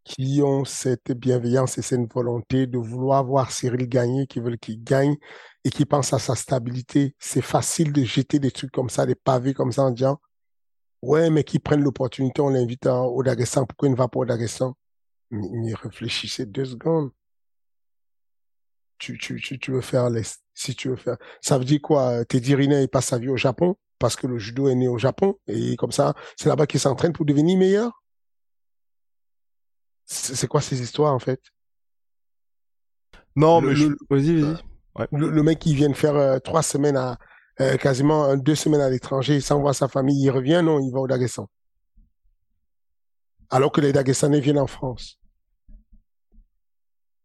[0.09, 4.83] qui ont cette bienveillance et cette volonté de vouloir voir Cyril gagner, qui veulent qu'il
[4.83, 5.15] gagne
[5.63, 7.15] et qui pensent à sa stabilité.
[7.19, 10.19] C'est facile de jeter des trucs comme ça, des pavés comme ça en disant
[11.03, 13.65] Ouais, mais qui prennent l'opportunité, on l'invite au Dagestan.
[13.65, 14.75] Pourquoi il ne va pas au Dagestan
[15.31, 17.11] mais, réfléchissez deux secondes.
[18.97, 20.23] Tu, tu, tu, tu veux faire les,
[20.55, 21.17] si tu veux faire.
[21.39, 22.25] Ça veut dire quoi?
[22.25, 24.97] Teddy Riner, il passe sa vie au Japon parce que le judo est né au
[24.97, 27.91] Japon et comme ça, c'est là-bas qu'il s'entraîne pour devenir meilleur?
[30.11, 31.39] C'est quoi ces histoires en fait?
[33.35, 34.57] Non, mais vas-y, vas-y.
[34.95, 35.07] Ouais.
[35.11, 37.19] Le, mec qui vient de faire euh, trois semaines à,
[37.61, 40.99] euh, quasiment deux semaines à l'étranger, il s'envoie sa famille, il revient, non, il va
[40.99, 41.47] au Dagestan.
[43.51, 45.19] Alors que les Dagestanais viennent en France.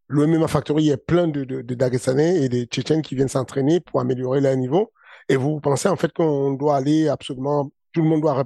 [0.08, 3.80] Le MMA Factory est plein de, de, de Dagestanais et des Tchétchènes qui viennent s'entraîner
[3.80, 4.92] pour améliorer leur niveau.
[5.30, 8.44] Et vous pensez en fait qu'on doit aller absolument, tout le monde doit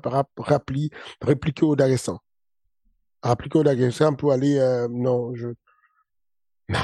[1.20, 2.20] répliquer au Dagestan.
[3.22, 5.48] Répliquer au Dagestan pour aller, euh, non, je,
[6.68, 6.78] non.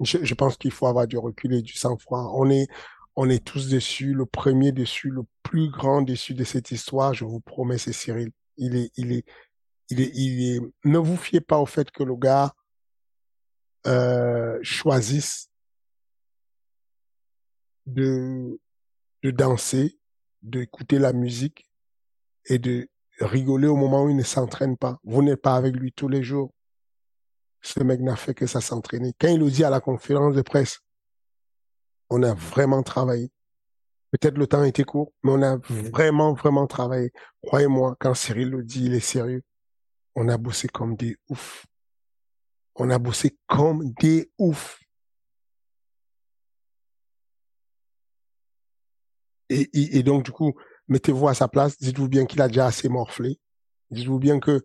[0.00, 2.32] Je, je pense qu'il faut avoir du recul et du sang-froid.
[2.36, 2.68] On est,
[3.16, 4.14] on est tous déçus.
[4.14, 8.30] Le premier déçu, le plus grand déçu de cette histoire, je vous promets, c'est Cyril.
[8.56, 9.24] Il est, il est,
[9.90, 10.60] il est, il est.
[10.84, 12.52] Ne vous fiez pas au fait que le gars
[13.86, 15.50] euh, choisisse
[17.86, 18.60] de
[19.22, 19.98] de danser,
[20.42, 21.68] d'écouter la musique
[22.44, 22.88] et de
[23.20, 24.98] rigoler au moment où il ne s'entraîne pas.
[25.04, 26.52] Vous n'êtes pas avec lui tous les jours.
[27.60, 29.12] Ce mec n'a fait que ça s'entraîner.
[29.20, 30.80] Quand il le dit à la conférence de presse,
[32.10, 33.30] on a vraiment travaillé.
[34.10, 37.12] Peut-être le temps était court, mais on a vraiment, vraiment travaillé.
[37.42, 39.42] Croyez-moi, quand Cyril le dit, il est sérieux.
[40.14, 41.66] On a bossé comme des oufs.
[42.74, 44.80] On a bossé comme des oufs.
[49.50, 50.54] Et, et, donc, du coup,
[50.88, 51.78] mettez-vous à sa place.
[51.78, 53.38] Dites-vous bien qu'il a déjà assez morflé.
[53.90, 54.62] Dites-vous bien que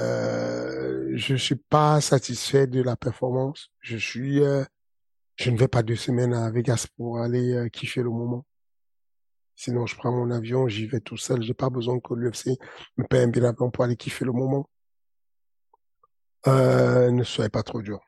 [0.00, 3.70] euh, je suis pas satisfait de la performance.
[3.80, 4.64] Je suis euh,
[5.40, 8.44] je ne vais pas deux semaines à Vegas pour aller euh, kiffer le moment.
[9.56, 11.42] Sinon, je prends mon avion, j'y vais tout seul.
[11.42, 12.58] J'ai pas besoin que l'UFC
[12.98, 14.68] me paye un billet d'avion pour aller kiffer le moment.
[16.46, 18.00] Euh, ne soyez pas trop dur.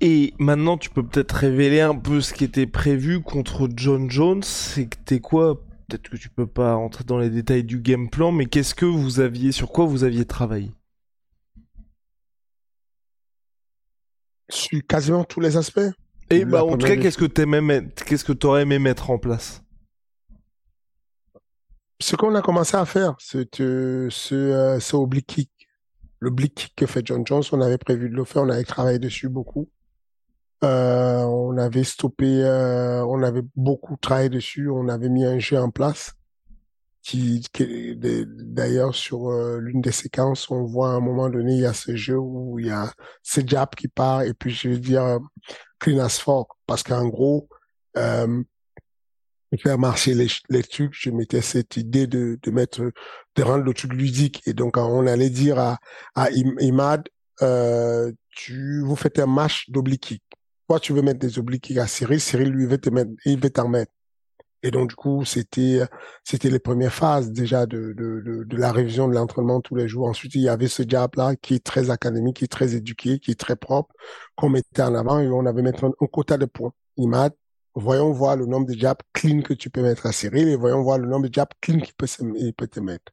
[0.00, 4.42] Et maintenant, tu peux peut-être révéler un peu ce qui était prévu contre John Jones.
[4.42, 8.46] C'était quoi Peut-être que tu peux pas rentrer dans les détails du game plan, mais
[8.46, 10.74] qu'est-ce que vous aviez, sur quoi vous aviez travaillé?
[14.48, 15.90] Sur quasiment tous les aspects.
[16.30, 19.62] Et bah, en tout cas, qu'est-ce que t'aimais, qu'est-ce que t'aurais aimé mettre en place?
[22.00, 25.50] Ce qu'on a commencé à faire, c'est euh, ce, euh, ce oblique kick.
[26.18, 28.64] Le oblique kick que fait John Jones, on avait prévu de le faire, on avait
[28.64, 29.70] travaillé dessus beaucoup.
[30.64, 35.58] Euh, on avait stoppé, euh, on avait beaucoup travaillé dessus, on avait mis un jeu
[35.58, 36.14] en place.
[37.02, 41.66] Qui, d'ailleurs sur euh, l'une des séquences, on voit à un moment donné, il y
[41.66, 42.92] a ce jeu où il y a
[43.22, 45.20] ce jab qui part et puis je veux dire
[45.78, 47.48] clean as fuck parce qu'en gros,
[47.96, 48.42] euh,
[49.62, 52.92] faire marcher les, trucs, je mettais cette idée de, mettre,
[53.36, 54.42] de rendre le truc ludique.
[54.46, 55.78] Et donc, on allait dire à,
[56.14, 57.08] à Imad,
[57.42, 60.22] euh, tu, vous faites un match d'oblique.
[60.68, 63.50] Toi, tu veux mettre des obliques à Cyril, Cyril lui veut te mettre, il veut
[63.50, 63.92] t'en mettre.
[64.62, 65.82] Et donc, du coup, c'était,
[66.24, 70.08] c'était les premières phases déjà de, de, la révision de l'entraînement tous les jours.
[70.08, 73.30] Ensuite, il y avait ce diable-là qui est très académique, qui est très éduqué, qui
[73.30, 73.94] est très propre,
[74.34, 76.72] qu'on mettait en avant et on avait maintenant un, quota de points.
[76.96, 77.32] Imad,
[77.76, 80.82] voyons voir le nombre de jabs clean que tu peux mettre à Cyril et voyons
[80.82, 82.08] voir le nombre de jabs clean qu'il peut,
[82.56, 83.12] peut te mettre.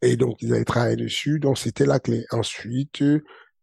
[0.00, 1.40] Et donc, ils avaient travaillé dessus.
[1.40, 2.24] Donc, c'était la clé.
[2.30, 3.02] Ensuite,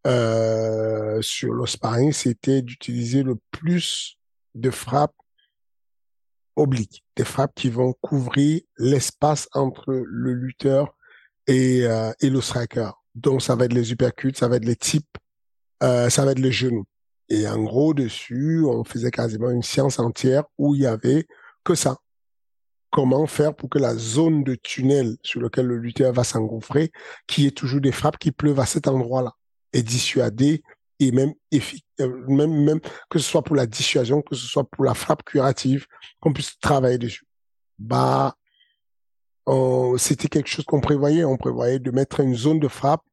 [0.06, 4.18] euh, sur le sparring, c'était d'utiliser le plus
[4.56, 5.16] de frappes
[6.56, 10.96] obliques, des frappes qui vont couvrir l'espace entre le lutteur
[11.46, 12.92] et, euh, et le striker.
[13.16, 15.18] Donc, ça va être les uppercuts, ça va être les types,
[15.84, 16.86] euh, ça va être les genoux.
[17.30, 21.28] Et en gros, dessus, on faisait quasiment une séance entière où il y avait
[21.64, 21.98] que ça.
[22.90, 26.92] Comment faire pour que la zone de tunnel sur lequel le lutteur va s'engouffrer,
[27.28, 29.34] qui est toujours des frappes qui pleuvent à cet endroit-là,
[29.74, 30.64] est dissuadé
[31.00, 34.84] et même, euh, même, même que ce soit pour la dissuasion, que ce soit pour
[34.84, 35.86] la frappe curative,
[36.20, 37.26] qu'on puisse travailler dessus.
[37.78, 38.36] Bah,
[39.98, 41.24] c'était quelque chose qu'on prévoyait.
[41.24, 43.04] On prévoyait de mettre une zone de frappe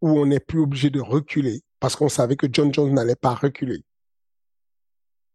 [0.00, 3.34] où on n'est plus obligé de reculer parce qu'on savait que John Jones n'allait pas
[3.34, 3.82] reculer.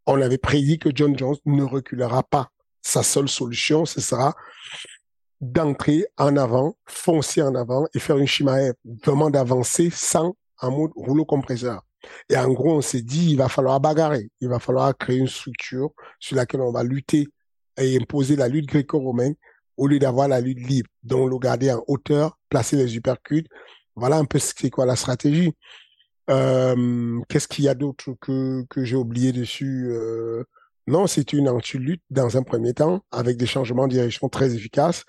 [0.06, 2.50] On avait prédit que John Jones ne reculera pas.
[2.82, 4.36] Sa seule solution, ce sera
[5.42, 8.74] d'entrer en avant, foncer en avant et faire une chimae,
[9.04, 11.82] vraiment d'avancer sans en mode rouleau compresseur.
[12.30, 15.28] Et en gros, on s'est dit, il va falloir bagarrer, il va falloir créer une
[15.28, 17.28] structure sur laquelle on va lutter
[17.78, 19.36] et imposer la lutte gréco-romaine
[19.78, 20.90] au lieu d'avoir la lutte libre.
[21.04, 23.46] Donc, le garder en hauteur, placer les uppercuts.
[23.96, 25.54] Voilà un peu c'est quoi la stratégie.
[26.30, 30.44] Euh, Qu'est-ce qu'il y a d'autre que, que j'ai oublié dessus euh,
[30.88, 35.06] Non, c'est une anti-lutte dans un premier temps, avec des changements de direction très efficaces,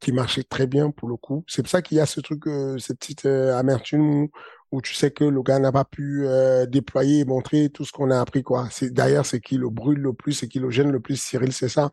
[0.00, 1.44] qui marchaient très bien pour le coup.
[1.46, 4.28] C'est pour ça qu'il y a ce truc, euh, cette petite euh, amertume
[4.72, 7.92] où, tu sais que le gars n'a pas pu euh, déployer et montrer tout ce
[7.92, 8.42] qu'on a appris.
[8.42, 8.68] quoi.
[8.70, 11.52] C'est D'ailleurs, c'est qui le brûle le plus, c'est qui le gêne le plus, Cyril,
[11.52, 11.90] c'est ça.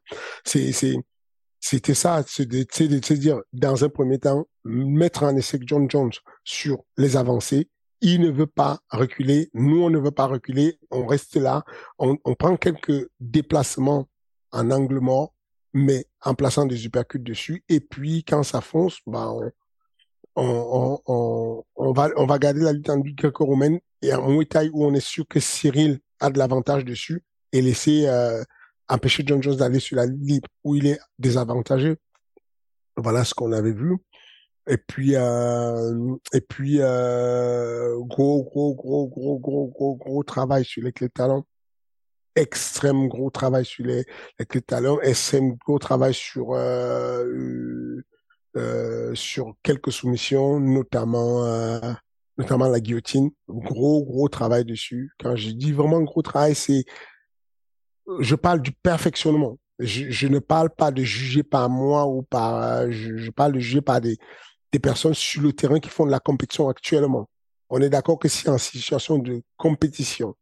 [1.60, 5.90] C'était ça, c'est de, de, se dire, dans un premier temps, mettre en essai John
[5.90, 6.12] Jones
[6.44, 7.70] sur les avancées.
[8.00, 11.64] Il ne veut pas reculer, nous on ne veut pas reculer, on reste là,
[11.98, 14.08] on, on prend quelques déplacements
[14.52, 15.34] en angle mort,
[15.74, 17.64] mais en plaçant des uppercuts dessus.
[17.70, 19.52] Et puis quand ça fonce, bah on,
[20.36, 24.46] on, on, on va on va garder la lutte en lutte romaine et en Muay
[24.46, 27.24] Thai où on est sûr que Cyril a de l'avantage dessus
[27.54, 28.44] et laisser euh,
[28.90, 31.96] empêcher John Jones d'aller sur la libre où il est désavantagé.
[32.98, 33.98] Voilà ce qu'on avait vu.
[34.70, 40.84] Et puis, euh, et puis euh, gros, gros, gros, gros, gros, gros, gros travail sur
[40.84, 41.46] les clés de talent.
[42.38, 44.06] Extrême gros travail sur les,
[44.38, 44.62] les clés.
[45.02, 48.00] Extrême gros travail sur euh,
[48.56, 51.80] euh, sur quelques soumissions, notamment euh,
[52.38, 53.32] notamment la guillotine.
[53.50, 55.12] Gros, gros travail dessus.
[55.20, 56.86] Quand je dis vraiment gros travail, c'est
[58.20, 59.58] je parle du perfectionnement.
[59.80, 63.60] Je, je, ne parle pas de juger par moi ou par, je, je, parle de
[63.60, 64.18] juger par des,
[64.72, 67.30] des personnes sur le terrain qui font de la compétition actuellement.
[67.70, 70.36] On est d'accord que si en situation de compétition,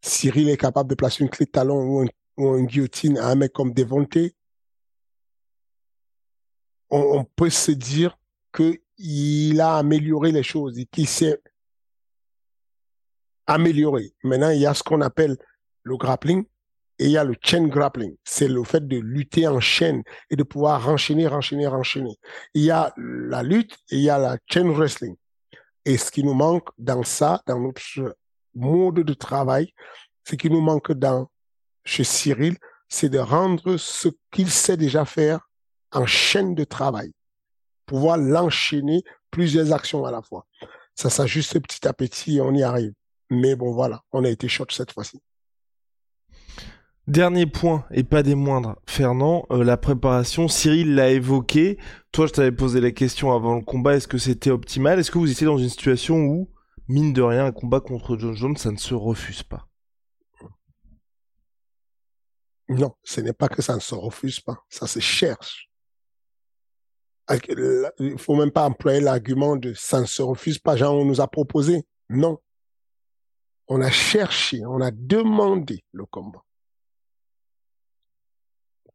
[0.00, 3.28] Cyril est capable de placer une clé de talon ou, un, ou une guillotine à
[3.28, 4.34] un mec comme Devonté,
[6.90, 8.18] on, on peut se dire
[8.52, 11.40] que il a amélioré les choses et qu'il s'est
[13.46, 14.12] amélioré.
[14.24, 15.36] Maintenant, il y a ce qu'on appelle
[15.82, 16.44] le grappling
[16.98, 18.16] et il y a le chain grappling.
[18.24, 22.16] C'est le fait de lutter en chaîne et de pouvoir enchaîner, enchaîner, enchaîner.
[22.54, 25.16] Il y a la lutte et il y a la chain wrestling.
[25.84, 27.80] Et ce qui nous manque dans ça, dans notre
[28.58, 29.72] mode de travail,
[30.28, 31.30] ce qui nous manque dans,
[31.84, 32.56] chez Cyril,
[32.88, 35.48] c'est de rendre ce qu'il sait déjà faire
[35.92, 37.12] en chaîne de travail.
[37.86, 40.46] Pouvoir l'enchaîner plusieurs actions à la fois.
[40.94, 42.92] Ça s'ajuste petit à petit et on y arrive.
[43.30, 45.20] Mais bon, voilà, on a été short cette fois-ci.
[47.06, 51.78] Dernier point, et pas des moindres, Fernand, euh, la préparation, Cyril l'a évoqué.
[52.12, 54.98] Toi, je t'avais posé la question avant le combat, est-ce que c'était optimal?
[54.98, 56.50] Est-ce que vous étiez dans une situation où,
[56.88, 59.68] mine de rien, un combat contre John Jones, ça ne se refuse pas
[62.68, 65.70] Non, ce n'est pas que ça ne se refuse pas, ça se cherche.
[67.98, 71.20] Il faut même pas employer l'argument de ça ne se refuse pas, genre on nous
[71.20, 71.86] a proposé.
[72.08, 72.38] Non.
[73.68, 76.42] On a cherché, on a demandé le combat.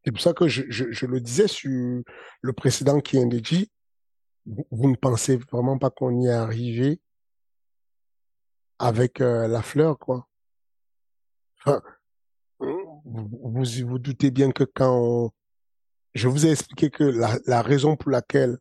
[0.04, 2.04] C'est pour ça que je, le disais sur
[2.42, 3.72] le précédent qui est dit,
[4.46, 7.00] vous ne pensez vraiment pas qu'on y est arrivé
[8.84, 10.28] avec euh, la fleur, quoi.
[11.60, 11.82] Enfin,
[12.60, 15.32] vous, vous doutez bien que quand
[16.14, 18.58] je vous ai expliqué que la, la raison pour laquelle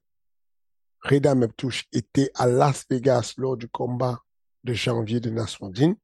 [1.01, 4.20] Reda Meptouche était à Las Vegas lors du combat
[4.62, 5.97] de janvier de Nassourdine,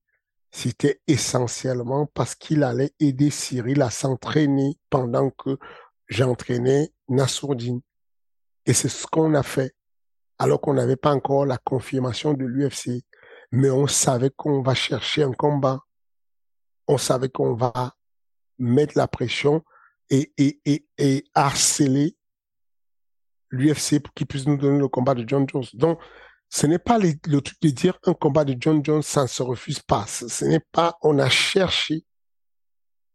[0.51, 5.59] c'était essentiellement parce qu'il allait aider Cyril à s'entraîner pendant que
[6.09, 7.82] j'entraînais Nassourdine.
[8.66, 9.77] Et c'est ce qu'on a fait,
[10.40, 13.05] alors qu'on n'avait pas encore la confirmation de l'UFC.
[13.51, 15.81] Mais on savait qu'on va chercher un combat.
[16.87, 17.97] On savait qu'on va
[18.59, 19.65] mettre la pression
[20.11, 22.16] et, et, et, et harceler
[23.51, 25.65] l'UFC pour qu'il puisse nous donner le combat de John Jones.
[25.75, 26.01] Donc,
[26.51, 29.43] ce n'est pas le, truc de dire un combat de John Jones, ça ne se
[29.43, 30.07] refuse pas.
[30.07, 32.05] Ce, n'est pas, on a cherché.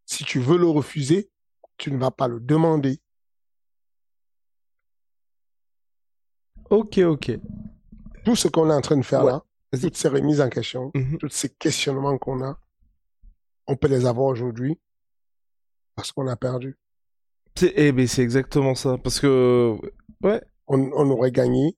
[0.06, 1.30] Si tu veux le refuser,
[1.78, 3.00] tu ne vas pas le demander.
[6.70, 7.32] Ok, ok.
[8.24, 9.44] Tout ce qu'on est en train de faire là,
[9.80, 11.18] toutes ces remises en question, Mhm.
[11.18, 12.60] tous ces questionnements qu'on a,
[13.68, 14.80] on peut les avoir aujourd'hui
[15.96, 16.78] parce qu'on a perdu.
[17.56, 18.98] C'est eh ben, c'est exactement ça.
[18.98, 19.78] Parce que.
[20.22, 20.42] Ouais.
[20.68, 21.76] On, on aurait gagné.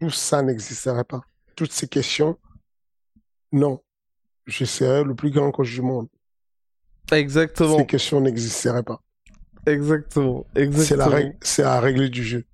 [0.00, 1.22] Tout ça n'existerait pas.
[1.54, 2.38] Toutes ces questions,
[3.52, 3.82] non.
[4.46, 6.08] Je serais le plus grand coach du monde.
[7.10, 7.78] Exactement.
[7.78, 9.02] Ces questions n'existeraient pas.
[9.66, 10.46] Exactement.
[10.54, 10.84] Exactement.
[10.84, 12.44] C'est la règle, c'est la règle du jeu.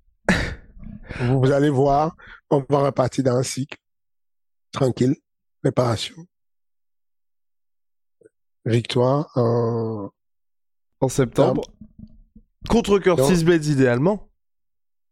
[1.19, 2.15] Vous, vous allez voir,
[2.49, 3.77] on va repartir dans un cycle.
[4.71, 5.15] Tranquille.
[5.61, 6.15] Préparation.
[8.65, 10.09] Victoire en
[10.99, 11.63] En septembre.
[12.69, 14.29] Contre Curtis Blades, idéalement.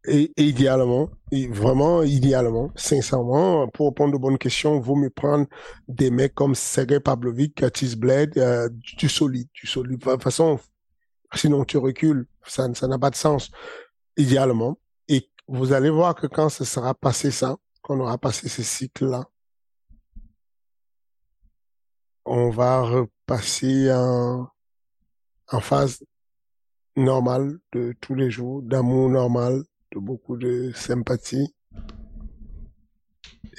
[0.08, 5.46] Et, et idéalement, et vraiment idéalement, sincèrement, pour répondre aux bonnes questions, vaut mieux prendre
[5.88, 8.68] des mecs comme Sergei Pavlovic, Curtis Blade, euh,
[8.98, 10.00] du solide, du solide.
[10.00, 10.60] De toute façon,
[11.36, 13.52] sinon tu recules, ça ça n'a pas de sens.
[14.18, 14.80] Idéalement.
[15.48, 19.26] Vous allez voir que quand ce sera passé ça, qu'on aura passé ce cycle-là,
[22.26, 24.48] on va repasser en,
[25.52, 26.04] en phase
[26.96, 29.64] normale de tous les jours, d'amour normal,
[29.94, 31.54] de beaucoup de sympathie.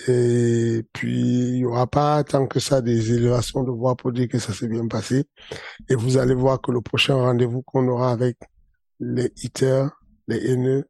[0.08, 4.28] Et puis, il n'y aura pas tant que ça des élévations de voix pour dire
[4.28, 5.24] que ça s'est bien passé.
[5.88, 8.38] Et vous allez voir que le prochain rendez-vous qu'on aura avec
[9.00, 9.88] les hitters,
[10.28, 10.88] les haineux,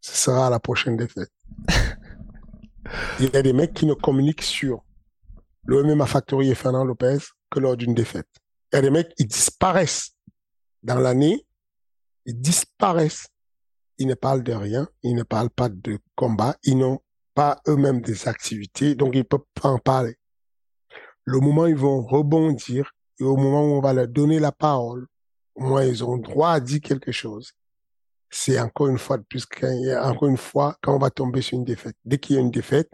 [0.00, 1.32] ce sera la prochaine défaite.
[3.20, 4.84] Il y a des mecs qui ne communiquent sur
[5.64, 7.18] le MMA Factory et Fernand Lopez
[7.50, 8.28] que lors d'une défaite.
[8.72, 10.12] Il y a des mecs, ils disparaissent
[10.82, 11.46] dans l'année,
[12.24, 13.28] ils disparaissent.
[13.98, 17.00] Ils ne parlent de rien, ils ne parlent pas de combat, ils n'ont
[17.34, 20.16] pas eux-mêmes des activités, donc ils ne peuvent pas en parler.
[21.24, 24.52] Le moment où ils vont rebondir et au moment où on va leur donner la
[24.52, 25.06] parole,
[25.54, 27.52] au moins ils ont droit à dire quelque chose.
[28.30, 31.96] C'est encore une fois de encore une fois, quand on va tomber sur une défaite.
[32.04, 32.90] Dès qu'il y a une défaite,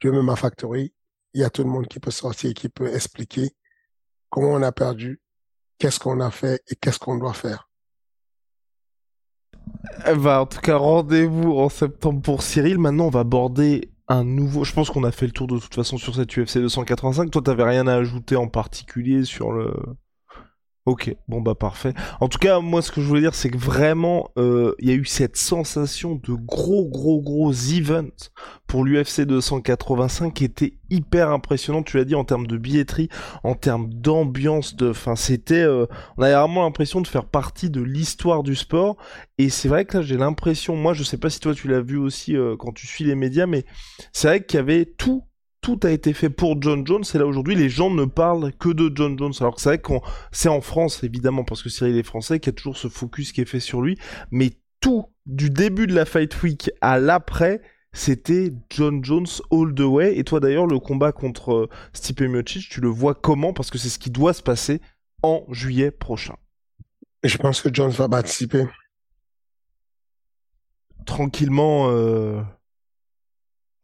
[0.00, 0.92] je mets ma factory,
[1.32, 3.50] il y a tout le monde qui peut sortir, qui peut expliquer
[4.28, 5.20] comment on a perdu,
[5.78, 7.68] qu'est-ce qu'on a fait et qu'est-ce qu'on doit faire.
[10.06, 12.78] Eh ben, en tout cas, rendez-vous en septembre pour Cyril.
[12.78, 14.64] Maintenant, on va aborder un nouveau.
[14.64, 17.30] Je pense qu'on a fait le tour de toute façon sur cette UFC 285.
[17.30, 19.74] Toi, t'avais rien à ajouter en particulier sur le.
[20.86, 21.94] Ok, bon bah parfait.
[22.20, 24.90] En tout cas, moi ce que je voulais dire, c'est que vraiment, euh, il y
[24.92, 28.10] a eu cette sensation de gros, gros, gros event
[28.66, 31.82] pour l'UFC 285 qui était hyper impressionnant.
[31.82, 33.08] Tu l'as dit en termes de billetterie,
[33.44, 35.86] en termes d'ambiance, de, enfin c'était, euh,
[36.18, 38.98] on avait vraiment l'impression de faire partie de l'histoire du sport.
[39.38, 41.80] Et c'est vrai que là, j'ai l'impression, moi, je sais pas si toi tu l'as
[41.80, 43.64] vu aussi euh, quand tu suis les médias, mais
[44.12, 45.24] c'est vrai qu'il y avait tout
[45.64, 48.68] tout a été fait pour John Jones et là aujourd'hui les gens ne parlent que
[48.68, 49.32] de John Jones.
[49.40, 52.52] Alors que c'est vrai qu'on c'est en France évidemment parce que Cyril est français qu'il
[52.52, 53.96] y a toujours ce focus qui est fait sur lui.
[54.30, 54.50] Mais
[54.80, 57.62] tout du début de la Fight Week à l'après
[57.94, 60.18] c'était John Jones all the way.
[60.18, 63.54] Et toi d'ailleurs le combat contre euh, Stipe Miocic tu le vois comment?
[63.54, 64.82] Parce que c'est ce qui doit se passer
[65.22, 66.36] en juillet prochain.
[67.22, 68.66] Je pense que Jones va participer.
[71.06, 72.42] Tranquillement euh...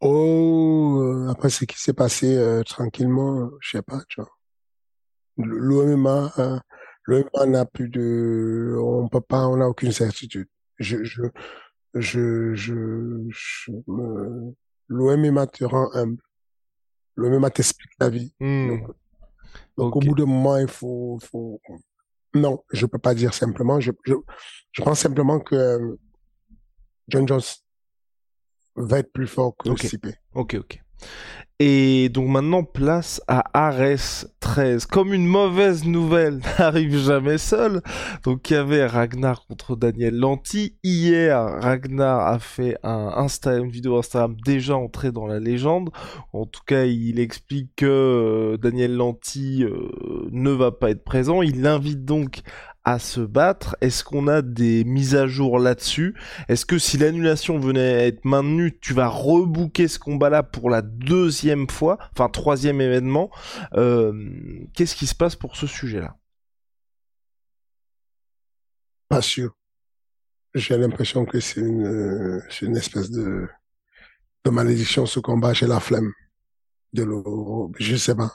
[0.01, 4.31] Oh, après ce qui s'est passé euh, tranquillement, je sais pas, tu vois.
[5.37, 6.59] L'OMA, euh,
[7.05, 10.47] l'OMA n'a plus de, on peut pas, on n'a aucune certitude.
[10.79, 11.21] Je, je,
[11.93, 14.51] je, je, je euh,
[14.87, 16.21] l'OMA te rend humble.
[17.15, 18.33] L'OMA t'explique la vie.
[18.39, 18.79] hmm.
[19.77, 21.61] Donc, au bout d'un moment, il faut, faut,
[22.33, 23.79] non, je peux pas dire simplement.
[23.79, 24.15] Je, je,
[24.71, 25.95] je pense simplement que euh,
[27.07, 27.41] John Jones
[28.75, 29.83] va être plus fort que Ok.
[29.83, 30.07] Stipe.
[30.33, 30.81] Ok, ok.
[31.63, 34.87] Et donc maintenant, place à Ares 13.
[34.87, 37.83] Comme une mauvaise nouvelle n'arrive jamais seule,
[38.23, 40.75] donc il y avait Ragnar contre Daniel Lanty.
[40.83, 45.91] Hier, Ragnar a fait un Insta, une vidéo Instagram déjà entrée dans la légende.
[46.33, 51.43] En tout cas, il explique que euh, Daniel Lanty euh, ne va pas être présent.
[51.43, 52.41] Il l'invite donc
[52.83, 53.75] à se battre.
[53.81, 56.15] Est-ce qu'on a des mises à jour là-dessus?
[56.47, 60.81] Est-ce que si l'annulation venait à être maintenue, tu vas rebooker ce combat-là pour la
[60.81, 63.29] deuxième fois, enfin troisième événement?
[63.73, 64.13] Euh,
[64.73, 66.17] Qu'est-ce qui se passe pour ce sujet-là?
[69.09, 69.55] Pas sûr.
[70.53, 73.47] J'ai l'impression que c'est une, une espèce de,
[74.49, 75.53] malédiction ce combat.
[75.53, 76.11] J'ai la flemme
[76.93, 77.23] de le,
[77.79, 78.31] je sais pas.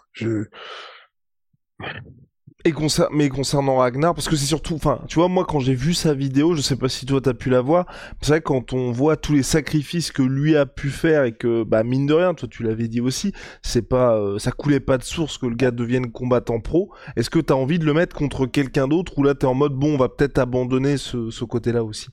[2.67, 2.75] Et
[3.13, 6.15] mais concernant Ragnar, parce que c'est surtout, enfin, tu vois, moi quand j'ai vu sa
[6.15, 7.87] vidéo, je sais pas si toi t'as pu la voir,
[8.21, 11.63] c'est vrai quand on voit tous les sacrifices que lui a pu faire et que,
[11.63, 13.33] bah mine de rien, toi tu l'avais dit aussi,
[13.63, 16.91] c'est pas, euh, ça coulait pas de source que le gars devienne combattant pro.
[17.15, 19.75] Est-ce que t'as envie de le mettre contre quelqu'un d'autre ou là t'es en mode
[19.75, 22.09] bon, on va peut-être abandonner ce, côté-là aussi?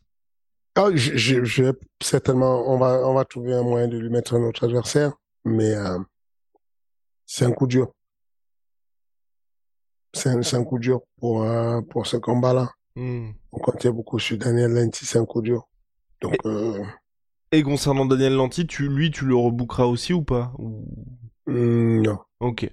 [0.75, 0.89] Ah,
[2.01, 5.13] certainement, on va, on va trouver un moyen de lui mettre un autre adversaire,
[5.45, 5.97] mais euh,
[7.25, 7.91] c'est un coup dur
[10.13, 12.69] c'est un, coup dur pour, euh, pour ce combat-là.
[12.95, 13.31] Hmm.
[13.51, 15.67] On comptait beaucoup sur Daniel Lanty, c'est un coup dur.
[16.21, 16.83] Donc, et, euh...
[17.51, 20.53] et concernant Daniel Lanty, tu, lui, tu le rebookeras aussi ou pas
[21.47, 22.19] hmm, Non.
[22.39, 22.69] Ok.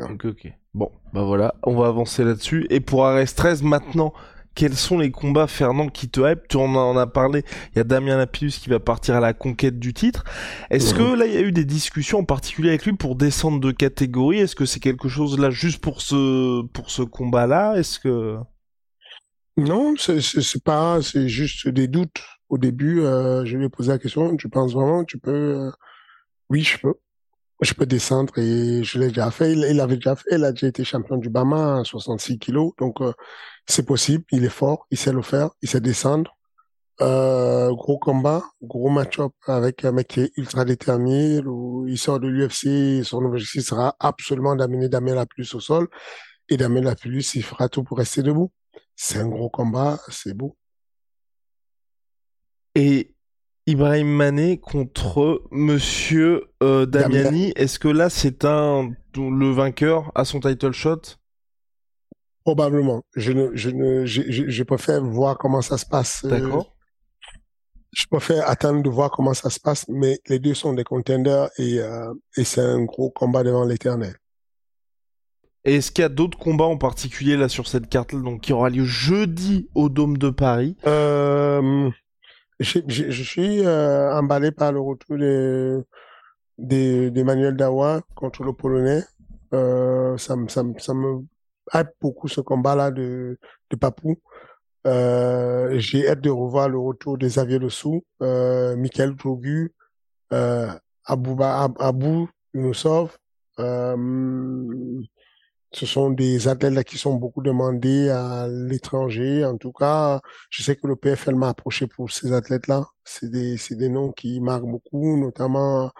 [0.00, 0.52] Ok, ok.
[0.74, 2.66] Bon, bah voilà, on va avancer là-dessus.
[2.70, 4.14] Et pour Ares 13, maintenant,
[4.54, 6.48] quels sont les combats, Fernand, qui te hype?
[6.48, 9.78] Tu en as parlé, il y a Damien Lapillus qui va partir à la conquête
[9.78, 10.24] du titre.
[10.70, 13.60] Est-ce que là, il y a eu des discussions en particulier avec lui pour descendre
[13.60, 14.38] de catégorie?
[14.38, 17.76] Est-ce que c'est quelque chose là juste pour ce, pour ce combat-là?
[17.76, 18.36] Est-ce que...
[19.56, 22.22] Non, c'est pas, c'est juste des doutes.
[22.48, 25.30] Au début, euh, je lui ai posé la question, tu penses vraiment tu peux...
[25.30, 25.70] Euh,
[26.50, 26.94] oui, je peux
[27.64, 29.52] je peux descendre et je l'ai déjà fait.
[29.52, 32.72] Il, avait déjà fait, il a déjà été champion du Bama à 66 kilos.
[32.78, 33.12] Donc, euh,
[33.66, 34.24] c'est possible.
[34.32, 36.36] Il est fort, il sait le faire, il sait descendre.
[37.00, 41.40] Euh, gros combat, gros match-up avec un mec qui est ultra déterminé.
[41.46, 45.88] Où il sort de l'UFC, son objectif sera absolument d'amener Damien Lapulus au sol.
[46.48, 48.52] Et Damien Lapulus, il fera tout pour rester debout.
[48.96, 50.56] C'est un gros combat, c'est beau.
[52.74, 53.14] Et
[53.66, 57.52] Ibrahim Mané contre Monsieur euh, Damiani.
[57.54, 61.00] Est-ce que là c'est un le vainqueur à son title shot?
[62.44, 63.02] Probablement.
[63.14, 66.24] Je ne, je ne, je, je, préfère voir comment ça se passe.
[66.24, 66.74] Euh, D'accord.
[67.92, 71.50] je préfère attendre de voir comment ça se passe, mais les deux sont des contenders
[71.58, 74.16] et, euh, et c'est un gros combat devant l'éternel.
[75.64, 78.68] Est-ce qu'il y a d'autres combats en particulier là sur cette carte donc qui aura
[78.68, 81.88] lieu jeudi au Dôme de Paris euh,
[82.62, 85.16] je, suis euh, emballé par le retour
[86.58, 89.02] d'Emmanuel Dawa contre le Polonais.
[89.54, 91.24] Euh, ça, ça, ça me
[91.74, 93.38] hype beaucoup ce combat-là de,
[93.70, 94.16] de Papou.
[94.86, 99.72] Euh, j'ai hâte de revoir le retour des Xavier Dessous, euh, Michael Togu,
[100.32, 100.68] euh,
[101.04, 102.28] Abou.
[103.58, 103.96] Euh,
[105.72, 109.44] ce sont des athlètes qui sont beaucoup demandés à l'étranger.
[109.44, 110.20] En tout cas,
[110.50, 112.86] je sais que le PFL m'a approché pour ces athlètes-là.
[113.04, 115.90] C'est des, c'est des noms qui marquent beaucoup, notamment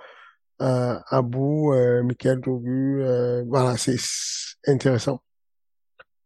[0.60, 3.02] euh, Abou, euh, Michael Dogu.
[3.02, 3.96] Euh, voilà, c'est
[4.66, 5.22] intéressant.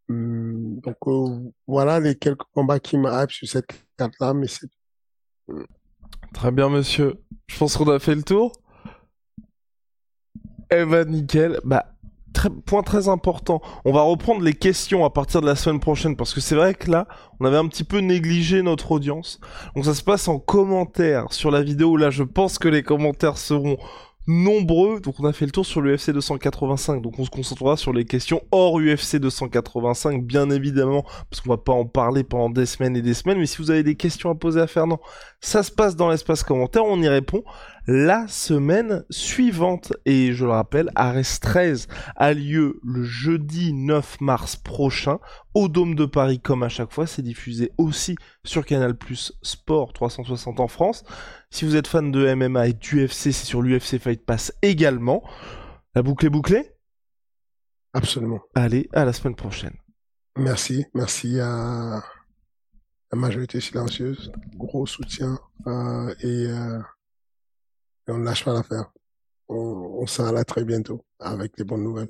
[0.09, 3.67] Hum, donc euh, voilà les quelques combats qui m'arrivent sur cette
[3.97, 4.47] carte-là, mais
[6.33, 7.15] très bien, monsieur.
[7.47, 8.51] Je pense qu'on a fait le tour.
[10.69, 11.59] Eh ben nickel.
[11.63, 11.96] Bah
[12.65, 13.61] point très important.
[13.85, 16.73] On va reprendre les questions à partir de la semaine prochaine parce que c'est vrai
[16.73, 17.07] que là,
[17.39, 19.39] on avait un petit peu négligé notre audience.
[19.75, 21.97] Donc ça se passe en commentaire sur la vidéo.
[21.97, 23.77] Là, je pense que les commentaires seront
[24.27, 24.99] nombreux.
[24.99, 27.01] Donc on a fait le tour sur l'UFC 285.
[27.01, 31.57] Donc on se concentrera sur les questions hors UFC 285, bien évidemment, parce qu'on va
[31.57, 33.39] pas en parler pendant des semaines et des semaines.
[33.39, 34.99] Mais si vous avez des questions à poser à Fernand,
[35.39, 37.43] ça se passe dans l'espace commentaire, on y répond
[37.85, 39.93] la semaine suivante.
[40.05, 45.19] Et je le rappelle, Ares 13 a lieu le jeudi 9 mars prochain
[45.53, 47.07] au Dôme de Paris comme à chaque fois.
[47.07, 51.03] C'est diffusé aussi sur Canal Plus Sport 360 en France.
[51.49, 55.23] Si vous êtes fan de MMA et d'UFC, c'est sur l'UFC Fight Pass également.
[55.95, 56.73] La boucle est bouclée?
[57.93, 58.41] Absolument.
[58.53, 59.75] Allez, à la semaine prochaine.
[60.35, 62.03] Merci, merci à
[63.11, 66.79] la majorité silencieuse, gros soutien euh, euh,
[68.07, 68.91] et, on ne lâche pas l'affaire.
[69.49, 72.09] On, on sera très bientôt avec des bonnes nouvelles.